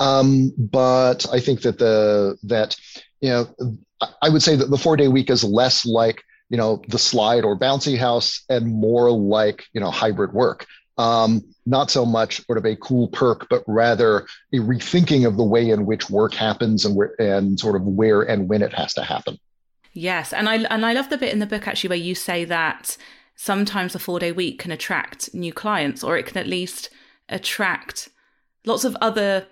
Um, 0.00 0.54
but 0.56 1.26
I 1.30 1.38
think 1.38 1.60
that 1.62 1.78
the 1.78 2.38
that 2.44 2.76
you 3.20 3.28
know 3.28 3.76
I 4.22 4.30
would 4.30 4.42
say 4.42 4.56
that 4.56 4.70
the 4.70 4.78
four 4.78 4.96
day 4.96 5.08
week 5.08 5.28
is 5.28 5.44
less 5.44 5.84
like 5.84 6.22
you 6.48 6.56
know 6.56 6.80
the 6.88 6.98
slide 6.98 7.44
or 7.44 7.58
bouncy 7.58 7.98
house 7.98 8.42
and 8.48 8.66
more 8.66 9.10
like 9.12 9.66
you 9.74 9.82
know 9.82 9.90
hybrid 9.90 10.32
work 10.32 10.66
um, 10.98 11.42
not 11.66 11.90
so 11.90 12.06
much 12.06 12.44
sort 12.46 12.58
of 12.58 12.64
a 12.64 12.76
cool 12.76 13.08
perk, 13.08 13.48
but 13.48 13.62
rather 13.66 14.26
a 14.52 14.56
rethinking 14.56 15.26
of 15.26 15.36
the 15.36 15.44
way 15.44 15.70
in 15.70 15.86
which 15.86 16.08
work 16.08 16.34
happens 16.34 16.84
and 16.84 16.96
where 16.96 17.14
and 17.20 17.58
sort 17.58 17.76
of 17.76 17.82
where 17.82 18.22
and 18.22 18.48
when 18.48 18.62
it 18.62 18.72
has 18.72 18.94
to 18.94 19.02
happen. 19.02 19.38
Yes, 19.92 20.32
and 20.32 20.48
I 20.48 20.56
and 20.64 20.84
I 20.84 20.92
love 20.92 21.10
the 21.10 21.18
bit 21.18 21.32
in 21.32 21.38
the 21.38 21.46
book 21.46 21.66
actually 21.66 21.88
where 21.88 21.98
you 21.98 22.14
say 22.14 22.44
that 22.44 22.96
sometimes 23.34 23.94
a 23.94 23.98
four 23.98 24.18
day 24.18 24.32
week 24.32 24.58
can 24.58 24.72
attract 24.72 25.34
new 25.34 25.52
clients, 25.52 26.02
or 26.02 26.16
it 26.16 26.26
can 26.26 26.38
at 26.38 26.46
least 26.46 26.90
attract 27.28 28.08
lots 28.64 28.84
of 28.84 28.96
other 29.00 29.46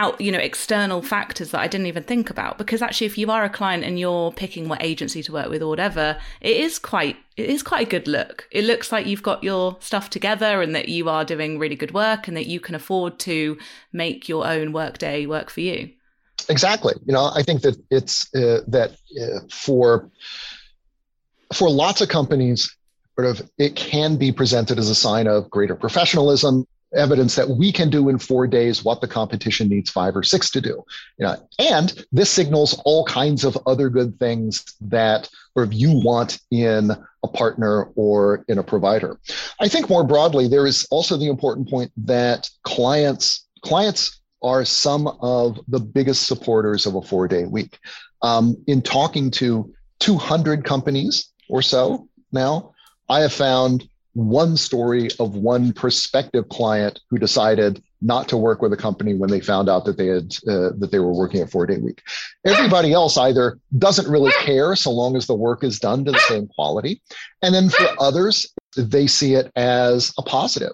out 0.00 0.20
you 0.20 0.32
know 0.32 0.38
external 0.38 1.02
factors 1.02 1.50
that 1.50 1.60
I 1.60 1.68
didn't 1.68 1.86
even 1.86 2.02
think 2.02 2.30
about. 2.30 2.58
Because 2.58 2.82
actually 2.82 3.06
if 3.06 3.18
you 3.18 3.30
are 3.30 3.44
a 3.44 3.50
client 3.50 3.84
and 3.84 3.98
you're 3.98 4.32
picking 4.32 4.68
what 4.68 4.82
agency 4.82 5.22
to 5.22 5.32
work 5.32 5.50
with 5.50 5.62
or 5.62 5.68
whatever 5.68 6.18
it 6.40 6.56
is 6.56 6.78
quite 6.78 7.16
it 7.36 7.48
is 7.48 7.62
quite 7.62 7.86
a 7.86 7.90
good 7.90 8.08
look. 8.08 8.48
It 8.50 8.64
looks 8.64 8.90
like 8.92 9.06
you've 9.06 9.22
got 9.22 9.44
your 9.44 9.76
stuff 9.80 10.10
together 10.10 10.62
and 10.62 10.74
that 10.74 10.88
you 10.88 11.08
are 11.08 11.24
doing 11.24 11.58
really 11.58 11.76
good 11.76 11.92
work 11.92 12.28
and 12.28 12.36
that 12.36 12.46
you 12.46 12.60
can 12.60 12.74
afford 12.74 13.18
to 13.20 13.58
make 13.92 14.28
your 14.28 14.46
own 14.46 14.72
work 14.72 14.98
day 14.98 15.26
work 15.26 15.50
for 15.50 15.60
you. 15.60 15.90
Exactly. 16.48 16.94
You 17.04 17.12
know, 17.12 17.30
I 17.34 17.42
think 17.42 17.62
that 17.62 17.76
it's 17.90 18.34
uh, 18.34 18.60
that 18.68 18.92
uh, 19.20 19.40
for 19.50 20.10
for 21.52 21.68
lots 21.68 22.00
of 22.00 22.08
companies, 22.08 22.74
sort 23.16 23.28
of 23.28 23.50
it 23.58 23.76
can 23.76 24.16
be 24.16 24.32
presented 24.32 24.78
as 24.78 24.88
a 24.88 24.94
sign 24.94 25.26
of 25.26 25.50
greater 25.50 25.74
professionalism, 25.74 26.66
evidence 26.94 27.36
that 27.36 27.48
we 27.48 27.70
can 27.72 27.90
do 27.90 28.08
in 28.08 28.18
four 28.18 28.46
days 28.46 28.84
what 28.84 29.00
the 29.00 29.08
competition 29.08 29.68
needs 29.68 29.90
five 29.90 30.16
or 30.16 30.22
six 30.22 30.50
to 30.50 30.60
do. 30.60 30.84
You 31.18 31.26
know, 31.26 31.48
and 31.58 32.04
this 32.12 32.30
signals 32.30 32.80
all 32.84 33.04
kinds 33.04 33.44
of 33.44 33.58
other 33.66 33.88
good 33.88 34.18
things 34.18 34.64
that 34.80 35.28
sort 35.54 35.66
of 35.66 35.72
you 35.72 36.00
want 36.04 36.40
in 36.50 36.90
a 37.22 37.28
partner 37.28 37.90
or 37.96 38.44
in 38.48 38.58
a 38.58 38.62
provider. 38.62 39.18
I 39.60 39.68
think 39.68 39.88
more 39.88 40.04
broadly, 40.04 40.48
there 40.48 40.66
is 40.66 40.86
also 40.90 41.16
the 41.16 41.28
important 41.28 41.68
point 41.68 41.92
that 41.96 42.48
clients 42.64 43.46
clients 43.62 44.20
are 44.42 44.64
some 44.64 45.06
of 45.20 45.60
the 45.68 45.80
biggest 45.80 46.26
supporters 46.26 46.86
of 46.86 46.94
a 46.94 47.02
four 47.02 47.28
day 47.28 47.44
week. 47.44 47.78
Um, 48.22 48.56
in 48.66 48.82
talking 48.82 49.30
to 49.32 49.72
200 50.00 50.64
companies 50.64 51.28
or 51.48 51.62
so 51.62 52.08
now, 52.32 52.72
I 53.08 53.20
have 53.20 53.32
found 53.32 53.88
one 54.14 54.56
story 54.56 55.08
of 55.18 55.34
one 55.34 55.72
prospective 55.72 56.48
client 56.48 57.00
who 57.10 57.18
decided 57.18 57.82
not 58.02 58.28
to 58.28 58.36
work 58.36 58.62
with 58.62 58.72
a 58.72 58.76
company 58.76 59.14
when 59.14 59.30
they 59.30 59.40
found 59.40 59.68
out 59.68 59.84
that 59.84 59.96
they 59.96 60.06
had 60.06 60.34
uh, 60.48 60.70
that 60.78 60.90
they 60.90 60.98
were 60.98 61.12
working 61.12 61.42
a 61.42 61.46
four 61.46 61.66
day 61.66 61.76
week. 61.76 62.02
Everybody 62.44 62.92
else 62.92 63.16
either 63.16 63.58
doesn't 63.78 64.10
really 64.10 64.32
care 64.40 64.74
so 64.74 64.90
long 64.90 65.16
as 65.16 65.26
the 65.26 65.34
work 65.34 65.62
is 65.62 65.78
done 65.78 66.04
to 66.04 66.12
the 66.12 66.18
same 66.20 66.48
quality, 66.48 67.02
and 67.42 67.54
then 67.54 67.68
for 67.68 67.88
others 68.00 68.52
they 68.76 69.06
see 69.06 69.34
it 69.34 69.52
as 69.56 70.12
a 70.18 70.22
positive. 70.22 70.72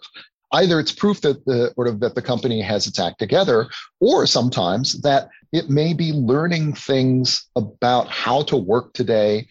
Either 0.53 0.79
it's 0.79 0.93
proof 0.93 1.21
that 1.23 1.45
the 1.45 1.73
sort 1.75 1.89
of 1.89 2.01
that 2.01 2.15
the 2.15 2.23
company 2.23 2.63
has 2.63 2.87
its 2.87 2.99
act 2.99 3.19
together, 3.19 3.69
or 4.01 4.27
sometimes 4.27 5.01
that 5.03 5.29
it 5.53 5.69
may 5.69 5.93
be 5.93 6.13
learning 6.13 6.73
things 6.75 7.45
about 7.57 8.09
how 8.09 8.43
to 8.43 8.57
work 8.57 8.93
today 8.93 9.47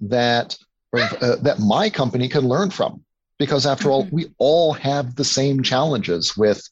that 0.00 0.58
uh, 0.92 1.36
that 1.36 1.60
my 1.60 1.88
company 1.88 2.28
can 2.28 2.48
learn 2.48 2.68
from 2.70 3.02
because 3.40 3.66
after 3.66 3.86
mm-hmm. 3.86 3.92
all 3.92 4.08
we 4.12 4.30
all 4.38 4.72
have 4.74 5.16
the 5.16 5.24
same 5.24 5.64
challenges 5.64 6.36
with 6.36 6.62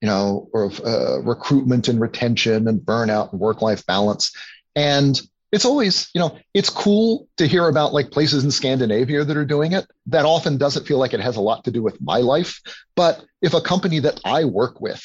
you 0.00 0.08
know 0.08 0.48
of 0.54 0.80
uh, 0.80 1.20
recruitment 1.20 1.88
and 1.88 2.00
retention 2.00 2.66
and 2.66 2.80
burnout 2.80 3.32
and 3.32 3.40
work 3.40 3.60
life 3.60 3.84
balance. 3.84 4.32
And 4.74 5.20
it's 5.50 5.66
always 5.66 6.08
you 6.14 6.20
know 6.20 6.38
it's 6.54 6.70
cool 6.70 7.28
to 7.36 7.46
hear 7.46 7.68
about 7.68 7.92
like 7.92 8.10
places 8.10 8.42
in 8.44 8.50
scandinavia 8.50 9.24
that 9.24 9.36
are 9.36 9.44
doing 9.44 9.72
it. 9.72 9.86
That 10.06 10.24
often 10.24 10.56
doesn't 10.56 10.86
feel 10.86 10.98
like 10.98 11.12
it 11.12 11.20
has 11.20 11.36
a 11.36 11.42
lot 11.42 11.64
to 11.64 11.70
do 11.70 11.82
with 11.82 12.00
my 12.00 12.18
life. 12.18 12.62
But 12.96 13.22
if 13.42 13.52
a 13.52 13.60
company 13.60 13.98
that 13.98 14.20
i 14.24 14.44
work 14.44 14.80
with 14.80 15.02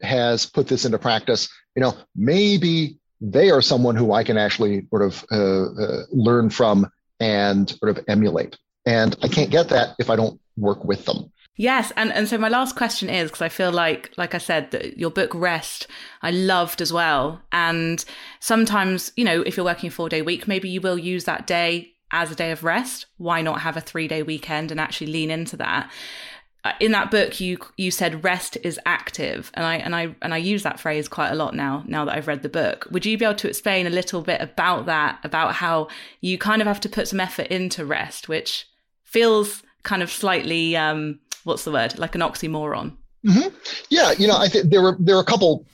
has 0.00 0.46
put 0.46 0.66
this 0.66 0.84
into 0.84 0.98
practice 0.98 1.48
you 1.76 1.82
know 1.82 1.94
maybe 2.16 2.98
they 3.20 3.50
are 3.50 3.62
someone 3.62 3.94
who 3.94 4.12
i 4.12 4.24
can 4.24 4.36
actually 4.36 4.84
sort 4.90 5.02
of 5.02 5.24
uh, 5.30 5.64
uh, 5.64 6.02
learn 6.10 6.50
from 6.50 6.90
and 7.22 7.70
sort 7.70 7.96
of 7.96 8.04
emulate. 8.08 8.58
And 8.84 9.16
I 9.22 9.28
can't 9.28 9.50
get 9.50 9.68
that 9.68 9.94
if 10.00 10.10
I 10.10 10.16
don't 10.16 10.40
work 10.56 10.84
with 10.84 11.04
them. 11.04 11.32
Yes, 11.56 11.92
and 11.96 12.12
and 12.12 12.26
so 12.28 12.38
my 12.38 12.48
last 12.48 12.76
question 12.76 13.10
is 13.10 13.30
because 13.30 13.42
I 13.42 13.48
feel 13.50 13.70
like 13.70 14.12
like 14.16 14.34
I 14.34 14.38
said 14.38 14.70
that 14.70 14.98
your 14.98 15.10
book 15.10 15.34
Rest 15.34 15.86
I 16.22 16.30
loved 16.30 16.80
as 16.80 16.92
well. 16.92 17.42
And 17.52 18.02
sometimes 18.40 19.12
you 19.16 19.24
know 19.24 19.42
if 19.42 19.56
you're 19.56 19.66
working 19.66 19.88
a 19.88 19.90
4 19.90 20.08
day 20.08 20.22
week 20.22 20.48
maybe 20.48 20.68
you 20.68 20.80
will 20.80 20.98
use 20.98 21.24
that 21.24 21.46
day 21.46 21.92
as 22.10 22.30
a 22.30 22.34
day 22.34 22.52
of 22.52 22.64
rest. 22.64 23.06
Why 23.18 23.42
not 23.42 23.60
have 23.60 23.76
a 23.76 23.82
3 23.82 24.08
day 24.08 24.22
weekend 24.22 24.70
and 24.70 24.80
actually 24.80 25.12
lean 25.12 25.30
into 25.30 25.56
that? 25.58 25.90
Uh, 26.64 26.72
in 26.80 26.92
that 26.92 27.10
book 27.10 27.38
you 27.40 27.58
you 27.76 27.90
said 27.90 28.24
rest 28.24 28.56
is 28.62 28.80
active 28.86 29.50
and 29.54 29.66
I 29.66 29.76
and 29.76 29.94
I 29.94 30.14
and 30.22 30.32
I 30.32 30.38
use 30.38 30.62
that 30.62 30.80
phrase 30.80 31.06
quite 31.06 31.32
a 31.32 31.34
lot 31.34 31.54
now 31.54 31.82
now 31.86 32.06
that 32.06 32.16
I've 32.16 32.28
read 32.28 32.42
the 32.42 32.48
book. 32.48 32.86
Would 32.90 33.04
you 33.04 33.18
be 33.18 33.26
able 33.26 33.34
to 33.34 33.48
explain 33.48 33.86
a 33.86 33.90
little 33.90 34.22
bit 34.22 34.40
about 34.40 34.86
that 34.86 35.18
about 35.22 35.56
how 35.56 35.88
you 36.22 36.38
kind 36.38 36.62
of 36.62 36.68
have 36.68 36.80
to 36.80 36.88
put 36.88 37.08
some 37.08 37.20
effort 37.20 37.48
into 37.48 37.84
rest 37.84 38.26
which 38.28 38.66
feels 39.04 39.62
kind 39.82 40.02
of 40.02 40.10
slightly 40.10 40.76
um, 40.76 41.18
what's 41.44 41.64
the 41.64 41.72
word 41.72 41.98
like 41.98 42.14
an 42.14 42.20
oxymoron. 42.20 42.96
Mm-hmm. 43.26 43.54
Yeah, 43.88 44.12
you 44.12 44.26
know, 44.26 44.36
I 44.36 44.48
think 44.48 44.70
there 44.70 44.82
were 44.82 44.96
there 44.98 45.14
were 45.14 45.22
a 45.22 45.24
couple 45.24 45.64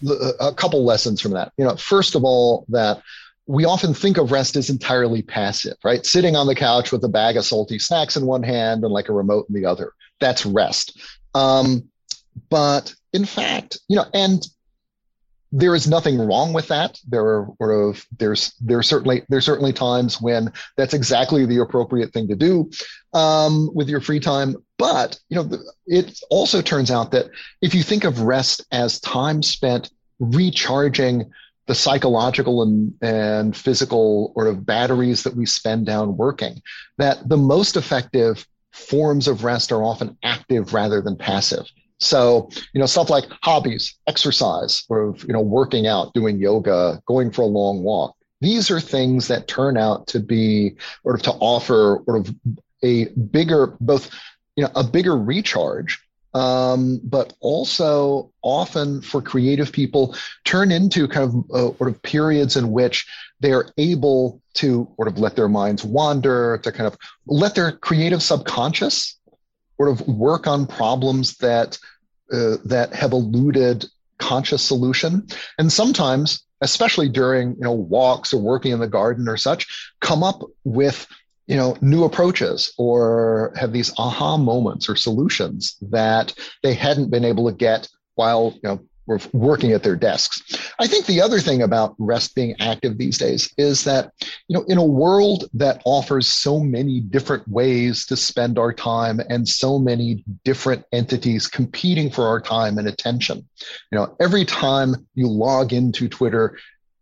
a 0.40 0.52
couple 0.52 0.84
lessons 0.84 1.20
from 1.20 1.32
that. 1.32 1.52
You 1.56 1.64
know, 1.64 1.76
first 1.76 2.14
of 2.14 2.24
all, 2.24 2.66
that 2.68 3.02
we 3.46 3.64
often 3.64 3.94
think 3.94 4.18
of 4.18 4.30
rest 4.30 4.56
as 4.56 4.68
entirely 4.68 5.22
passive, 5.22 5.76
right? 5.82 6.04
Sitting 6.04 6.36
on 6.36 6.46
the 6.46 6.54
couch 6.54 6.92
with 6.92 7.02
a 7.04 7.08
bag 7.08 7.38
of 7.38 7.46
salty 7.46 7.78
snacks 7.78 8.16
in 8.16 8.26
one 8.26 8.42
hand 8.42 8.84
and 8.84 8.92
like 8.92 9.08
a 9.08 9.14
remote 9.14 9.46
in 9.48 9.54
the 9.54 9.64
other. 9.64 9.94
That's 10.20 10.44
rest. 10.44 11.00
Um, 11.34 11.88
but 12.50 12.94
in 13.14 13.24
fact, 13.24 13.78
you 13.88 13.96
know, 13.96 14.04
and 14.12 14.46
there 15.50 15.74
is 15.74 15.88
nothing 15.88 16.18
wrong 16.18 16.52
with 16.52 16.68
that. 16.68 16.98
There 17.08 17.24
are 17.24 17.48
sort 17.58 17.72
of 17.72 18.06
there's 18.18 18.52
there's 18.60 18.88
certainly 18.88 19.22
there's 19.28 19.46
certainly 19.46 19.72
times 19.72 20.20
when 20.20 20.52
that's 20.76 20.94
exactly 20.94 21.46
the 21.46 21.60
appropriate 21.60 22.12
thing 22.12 22.28
to 22.28 22.36
do 22.36 22.70
um, 23.14 23.70
with 23.74 23.88
your 23.88 24.00
free 24.00 24.20
time. 24.20 24.56
But 24.76 25.18
you 25.28 25.36
know, 25.36 25.58
it 25.86 26.20
also 26.30 26.60
turns 26.60 26.90
out 26.90 27.12
that 27.12 27.26
if 27.62 27.74
you 27.74 27.82
think 27.82 28.04
of 28.04 28.20
rest 28.20 28.64
as 28.72 29.00
time 29.00 29.42
spent 29.42 29.90
recharging 30.18 31.30
the 31.66 31.74
psychological 31.74 32.62
and, 32.62 32.94
and 33.02 33.56
physical 33.56 34.32
sort 34.34 34.48
of 34.48 34.64
batteries 34.64 35.22
that 35.22 35.36
we 35.36 35.46
spend 35.46 35.86
down 35.86 36.16
working, 36.16 36.62
that 36.96 37.28
the 37.28 37.36
most 37.36 37.76
effective 37.76 38.46
forms 38.72 39.28
of 39.28 39.44
rest 39.44 39.72
are 39.72 39.82
often 39.82 40.16
active 40.22 40.72
rather 40.72 41.02
than 41.02 41.16
passive. 41.16 41.66
So, 41.98 42.48
you 42.72 42.80
know, 42.80 42.86
stuff 42.86 43.10
like 43.10 43.24
hobbies, 43.42 43.98
exercise, 44.06 44.84
or, 44.88 45.16
you 45.26 45.32
know, 45.32 45.40
working 45.40 45.86
out, 45.86 46.14
doing 46.14 46.38
yoga, 46.38 47.02
going 47.06 47.30
for 47.32 47.42
a 47.42 47.46
long 47.46 47.82
walk. 47.82 48.14
These 48.40 48.70
are 48.70 48.80
things 48.80 49.28
that 49.28 49.48
turn 49.48 49.76
out 49.76 50.06
to 50.08 50.20
be 50.20 50.76
sort 51.02 51.16
of 51.16 51.22
to 51.22 51.32
offer 51.32 52.02
sort 52.06 52.28
of 52.28 52.34
a 52.84 53.06
bigger, 53.06 53.76
both, 53.80 54.10
you 54.54 54.62
know, 54.62 54.70
a 54.76 54.84
bigger 54.84 55.16
recharge, 55.16 56.00
um, 56.34 57.00
but 57.02 57.32
also 57.40 58.30
often 58.42 59.02
for 59.02 59.20
creative 59.20 59.72
people 59.72 60.14
turn 60.44 60.70
into 60.70 61.08
kind 61.08 61.24
of 61.24 61.50
uh, 61.50 61.76
sort 61.78 61.90
of 61.90 62.00
periods 62.02 62.56
in 62.56 62.70
which 62.70 63.06
they're 63.40 63.70
able 63.76 64.40
to 64.54 64.88
sort 64.96 65.08
of 65.08 65.18
let 65.18 65.34
their 65.34 65.48
minds 65.48 65.84
wander, 65.84 66.58
to 66.58 66.70
kind 66.70 66.86
of 66.86 66.96
let 67.26 67.56
their 67.56 67.72
creative 67.72 68.22
subconscious 68.22 69.17
sort 69.78 69.90
of 69.90 70.06
work 70.06 70.46
on 70.46 70.66
problems 70.66 71.36
that 71.38 71.78
uh, 72.32 72.56
that 72.64 72.92
have 72.92 73.12
eluded 73.12 73.86
conscious 74.18 74.62
solution. 74.62 75.26
And 75.58 75.72
sometimes 75.72 76.44
especially 76.60 77.08
during 77.08 77.50
you 77.50 77.60
know 77.60 77.72
walks 77.72 78.32
or 78.32 78.40
working 78.40 78.72
in 78.72 78.80
the 78.80 78.88
garden 78.88 79.28
or 79.28 79.36
such 79.36 79.92
come 80.00 80.22
up 80.22 80.42
with 80.64 81.06
you 81.46 81.56
know 81.56 81.76
new 81.80 82.04
approaches 82.04 82.72
or 82.78 83.52
have 83.56 83.72
these 83.72 83.92
aha 83.98 84.36
moments 84.36 84.88
or 84.88 84.96
solutions 84.96 85.76
that 85.90 86.34
they 86.62 86.74
hadn't 86.74 87.10
been 87.10 87.24
able 87.24 87.48
to 87.48 87.56
get 87.56 87.88
while 88.14 88.52
you 88.54 88.60
know 88.64 88.80
were 89.08 89.18
working 89.32 89.72
at 89.72 89.82
their 89.82 89.96
desks. 89.96 90.42
I 90.78 90.86
think 90.86 91.06
the 91.06 91.20
other 91.20 91.40
thing 91.40 91.62
about 91.62 91.96
rest 91.98 92.34
being 92.34 92.54
active 92.60 92.98
these 92.98 93.18
days 93.18 93.52
is 93.56 93.82
that, 93.84 94.12
you 94.46 94.56
know, 94.56 94.64
in 94.68 94.78
a 94.78 94.84
world 94.84 95.46
that 95.54 95.82
offers 95.84 96.28
so 96.28 96.60
many 96.60 97.00
different 97.00 97.48
ways 97.48 98.06
to 98.06 98.16
spend 98.16 98.58
our 98.58 98.72
time 98.72 99.20
and 99.28 99.48
so 99.48 99.78
many 99.78 100.22
different 100.44 100.84
entities 100.92 101.48
competing 101.48 102.10
for 102.10 102.28
our 102.28 102.40
time 102.40 102.78
and 102.78 102.86
attention, 102.86 103.38
you 103.90 103.98
know, 103.98 104.14
every 104.20 104.44
time 104.44 104.94
you 105.14 105.26
log 105.26 105.72
into 105.72 106.08
Twitter, 106.08 106.58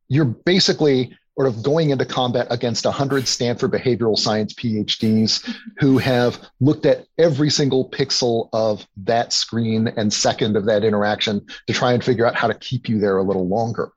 you're 0.09 0.25
basically 0.25 1.17
sort 1.37 1.49
of 1.49 1.63
going 1.63 1.91
into 1.91 2.05
combat 2.05 2.47
against 2.51 2.85
100 2.85 3.29
Stanford 3.29 3.71
behavioral 3.71 4.19
science 4.19 4.55
PhDs 4.55 5.55
who 5.79 5.99
have 5.99 6.41
looked 6.61 6.87
at 6.87 7.07
every 7.19 7.51
single 7.51 7.91
pixel 7.91 8.49
of 8.55 8.87
that 8.97 9.33
screen 9.35 9.89
and 9.97 10.11
second 10.11 10.57
of 10.57 10.65
that 10.65 10.83
interaction 10.83 11.45
to 11.67 11.75
try 11.75 11.93
and 11.93 12.03
figure 12.03 12.27
out 12.27 12.35
how 12.35 12.49
to 12.49 12.55
keep 12.55 12.89
you 12.89 12.99
there 12.99 13.19
a 13.19 13.23
little 13.23 13.47
longer. 13.47 13.91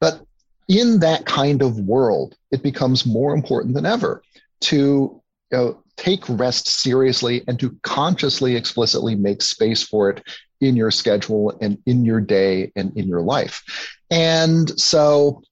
But 0.00 0.24
in 0.68 1.00
that 1.00 1.26
kind 1.26 1.60
of 1.60 1.78
world, 1.80 2.34
it 2.50 2.62
becomes 2.62 3.04
more 3.04 3.34
important 3.34 3.74
than 3.74 3.84
ever 3.84 4.22
to 4.62 4.76
you 4.76 5.22
know, 5.52 5.82
take 5.98 6.24
rest 6.28 6.66
seriously 6.66 7.42
and 7.46 7.60
to 7.60 7.76
consciously, 7.82 8.56
explicitly 8.56 9.14
make 9.14 9.42
space 9.42 9.82
for 9.82 10.08
it 10.10 10.22
in 10.62 10.74
your 10.74 10.90
schedule 10.90 11.56
and 11.60 11.76
in 11.84 12.06
your 12.06 12.20
day 12.20 12.72
and 12.74 12.96
in 12.96 13.06
your 13.06 13.20
life. 13.20 13.62
And 14.10 14.78
so 14.80 15.42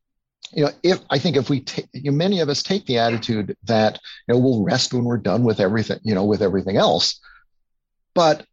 you 0.54 0.64
know, 0.64 0.70
if 0.82 1.00
I 1.10 1.18
think 1.18 1.36
if 1.36 1.50
we 1.50 1.60
take, 1.60 1.86
you 1.92 2.10
know, 2.10 2.16
many 2.16 2.40
of 2.40 2.48
us 2.48 2.62
take 2.62 2.86
the 2.86 2.98
attitude 2.98 3.56
that 3.64 4.00
you 4.26 4.34
know 4.34 4.40
we'll 4.40 4.62
rest 4.62 4.92
when 4.92 5.04
we're 5.04 5.18
done 5.18 5.44
with 5.44 5.60
everything, 5.60 5.98
you 6.02 6.14
know, 6.14 6.24
with 6.24 6.42
everything 6.42 6.76
else, 6.76 7.20
but 8.14 8.46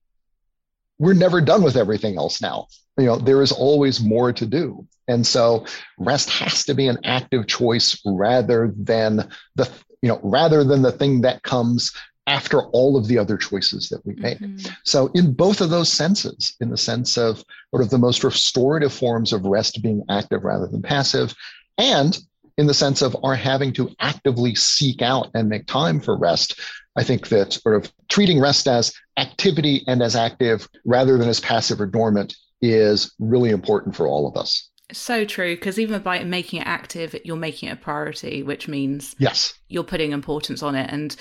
we're 0.99 1.13
never 1.13 1.41
done 1.41 1.63
with 1.63 1.75
everything 1.75 2.17
else 2.17 2.41
now. 2.41 2.67
You 2.97 3.05
know, 3.05 3.17
there 3.17 3.41
is 3.41 3.51
always 3.51 4.01
more 4.01 4.33
to 4.33 4.45
do, 4.45 4.87
and 5.07 5.25
so 5.25 5.65
rest 5.97 6.29
has 6.29 6.65
to 6.65 6.73
be 6.73 6.87
an 6.87 6.99
active 7.03 7.47
choice 7.47 7.99
rather 8.05 8.73
than 8.75 9.29
the 9.55 9.69
you 10.01 10.09
know 10.09 10.19
rather 10.23 10.63
than 10.63 10.81
the 10.81 10.91
thing 10.91 11.21
that 11.21 11.43
comes 11.43 11.91
after 12.27 12.61
all 12.67 12.97
of 12.97 13.07
the 13.07 13.17
other 13.17 13.35
choices 13.35 13.89
that 13.89 14.05
we 14.05 14.13
make. 14.15 14.39
Mm-hmm. 14.39 14.73
So, 14.85 15.09
in 15.13 15.33
both 15.33 15.59
of 15.59 15.69
those 15.69 15.91
senses, 15.91 16.55
in 16.61 16.69
the 16.69 16.77
sense 16.77 17.17
of 17.17 17.43
sort 17.71 17.83
of 17.83 17.89
the 17.89 17.97
most 17.97 18.23
restorative 18.23 18.93
forms 18.93 19.33
of 19.33 19.45
rest 19.45 19.81
being 19.81 20.03
active 20.09 20.43
rather 20.43 20.67
than 20.67 20.81
passive, 20.81 21.33
and 21.81 22.17
in 22.57 22.67
the 22.67 22.73
sense 22.73 23.01
of 23.01 23.17
our 23.23 23.35
having 23.35 23.73
to 23.73 23.89
actively 23.99 24.53
seek 24.55 25.01
out 25.01 25.29
and 25.33 25.49
make 25.49 25.65
time 25.65 25.99
for 25.99 26.15
rest. 26.15 26.59
I 26.95 27.03
think 27.03 27.29
that 27.29 27.53
sort 27.53 27.75
of 27.75 27.91
treating 28.07 28.39
rest 28.39 28.67
as 28.67 28.93
activity 29.17 29.83
and 29.87 30.01
as 30.01 30.15
active 30.15 30.69
rather 30.85 31.17
than 31.17 31.27
as 31.27 31.39
passive 31.39 31.81
or 31.81 31.87
dormant 31.87 32.35
is 32.61 33.13
really 33.19 33.49
important 33.49 33.95
for 33.95 34.07
all 34.07 34.27
of 34.27 34.37
us. 34.37 34.69
So 34.91 35.25
true, 35.25 35.55
because 35.55 35.79
even 35.79 36.01
by 36.01 36.23
making 36.23 36.61
it 36.61 36.67
active, 36.67 37.15
you're 37.23 37.37
making 37.37 37.69
it 37.69 37.73
a 37.73 37.75
priority, 37.77 38.43
which 38.43 38.67
means 38.67 39.15
yes, 39.17 39.53
you're 39.69 39.83
putting 39.83 40.11
importance 40.11 40.61
on 40.61 40.75
it. 40.75 40.91
And 40.91 41.15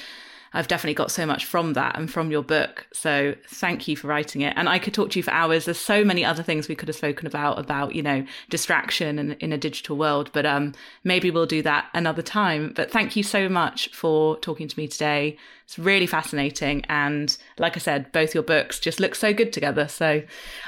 I've 0.52 0.68
definitely 0.68 0.94
got 0.94 1.10
so 1.10 1.26
much 1.26 1.44
from 1.44 1.74
that 1.74 1.96
and 1.96 2.10
from 2.10 2.30
your 2.30 2.42
book. 2.42 2.86
So 2.92 3.34
thank 3.48 3.86
you 3.86 3.96
for 3.96 4.08
writing 4.08 4.40
it. 4.40 4.54
And 4.56 4.68
I 4.68 4.78
could 4.78 4.94
talk 4.94 5.10
to 5.10 5.18
you 5.18 5.22
for 5.22 5.30
hours. 5.30 5.64
There's 5.64 5.78
so 5.78 6.04
many 6.04 6.24
other 6.24 6.42
things 6.42 6.68
we 6.68 6.74
could 6.74 6.88
have 6.88 6.96
spoken 6.96 7.26
about, 7.26 7.58
about, 7.58 7.94
you 7.94 8.02
know, 8.02 8.24
distraction 8.48 9.18
in, 9.18 9.32
in 9.34 9.52
a 9.52 9.58
digital 9.58 9.96
world, 9.96 10.30
but 10.32 10.44
um, 10.44 10.74
maybe 11.04 11.30
we'll 11.30 11.46
do 11.46 11.62
that 11.62 11.86
another 11.94 12.22
time. 12.22 12.72
But 12.74 12.90
thank 12.90 13.14
you 13.14 13.22
so 13.22 13.48
much 13.48 13.90
for 13.92 14.38
talking 14.38 14.66
to 14.66 14.78
me 14.78 14.88
today. 14.88 15.36
It's 15.64 15.78
really 15.78 16.06
fascinating. 16.06 16.84
And 16.88 17.36
like 17.58 17.76
I 17.76 17.80
said, 17.80 18.10
both 18.10 18.34
your 18.34 18.42
books 18.42 18.80
just 18.80 18.98
look 18.98 19.14
so 19.14 19.32
good 19.32 19.52
together. 19.52 19.86
So 19.86 20.22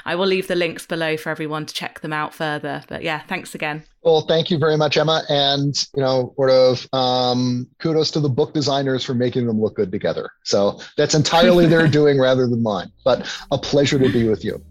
I 0.05 0.15
will 0.15 0.27
leave 0.27 0.47
the 0.47 0.55
links 0.55 0.85
below 0.85 1.17
for 1.17 1.29
everyone 1.29 1.65
to 1.65 1.73
check 1.73 1.99
them 1.99 2.13
out 2.13 2.33
further. 2.33 2.83
But 2.87 3.03
yeah, 3.03 3.19
thanks 3.27 3.53
again. 3.53 3.83
Well, 4.03 4.21
thank 4.21 4.51
you 4.51 4.57
very 4.57 4.75
much, 4.75 4.97
Emma. 4.97 5.23
And, 5.29 5.75
you 5.95 6.01
know, 6.01 6.33
sort 6.35 6.49
of 6.49 6.87
um, 6.93 7.67
kudos 7.79 8.11
to 8.11 8.19
the 8.19 8.29
book 8.29 8.53
designers 8.53 9.03
for 9.03 9.13
making 9.13 9.47
them 9.47 9.61
look 9.61 9.75
good 9.75 9.91
together. 9.91 10.29
So 10.43 10.81
that's 10.97 11.15
entirely 11.15 11.67
their 11.67 11.87
doing 11.99 12.19
rather 12.19 12.47
than 12.47 12.61
mine, 12.61 12.91
but 13.05 13.25
a 13.51 13.57
pleasure 13.57 13.97
to 13.99 14.09
be 14.09 14.27
with 14.27 14.43
you. 14.43 14.61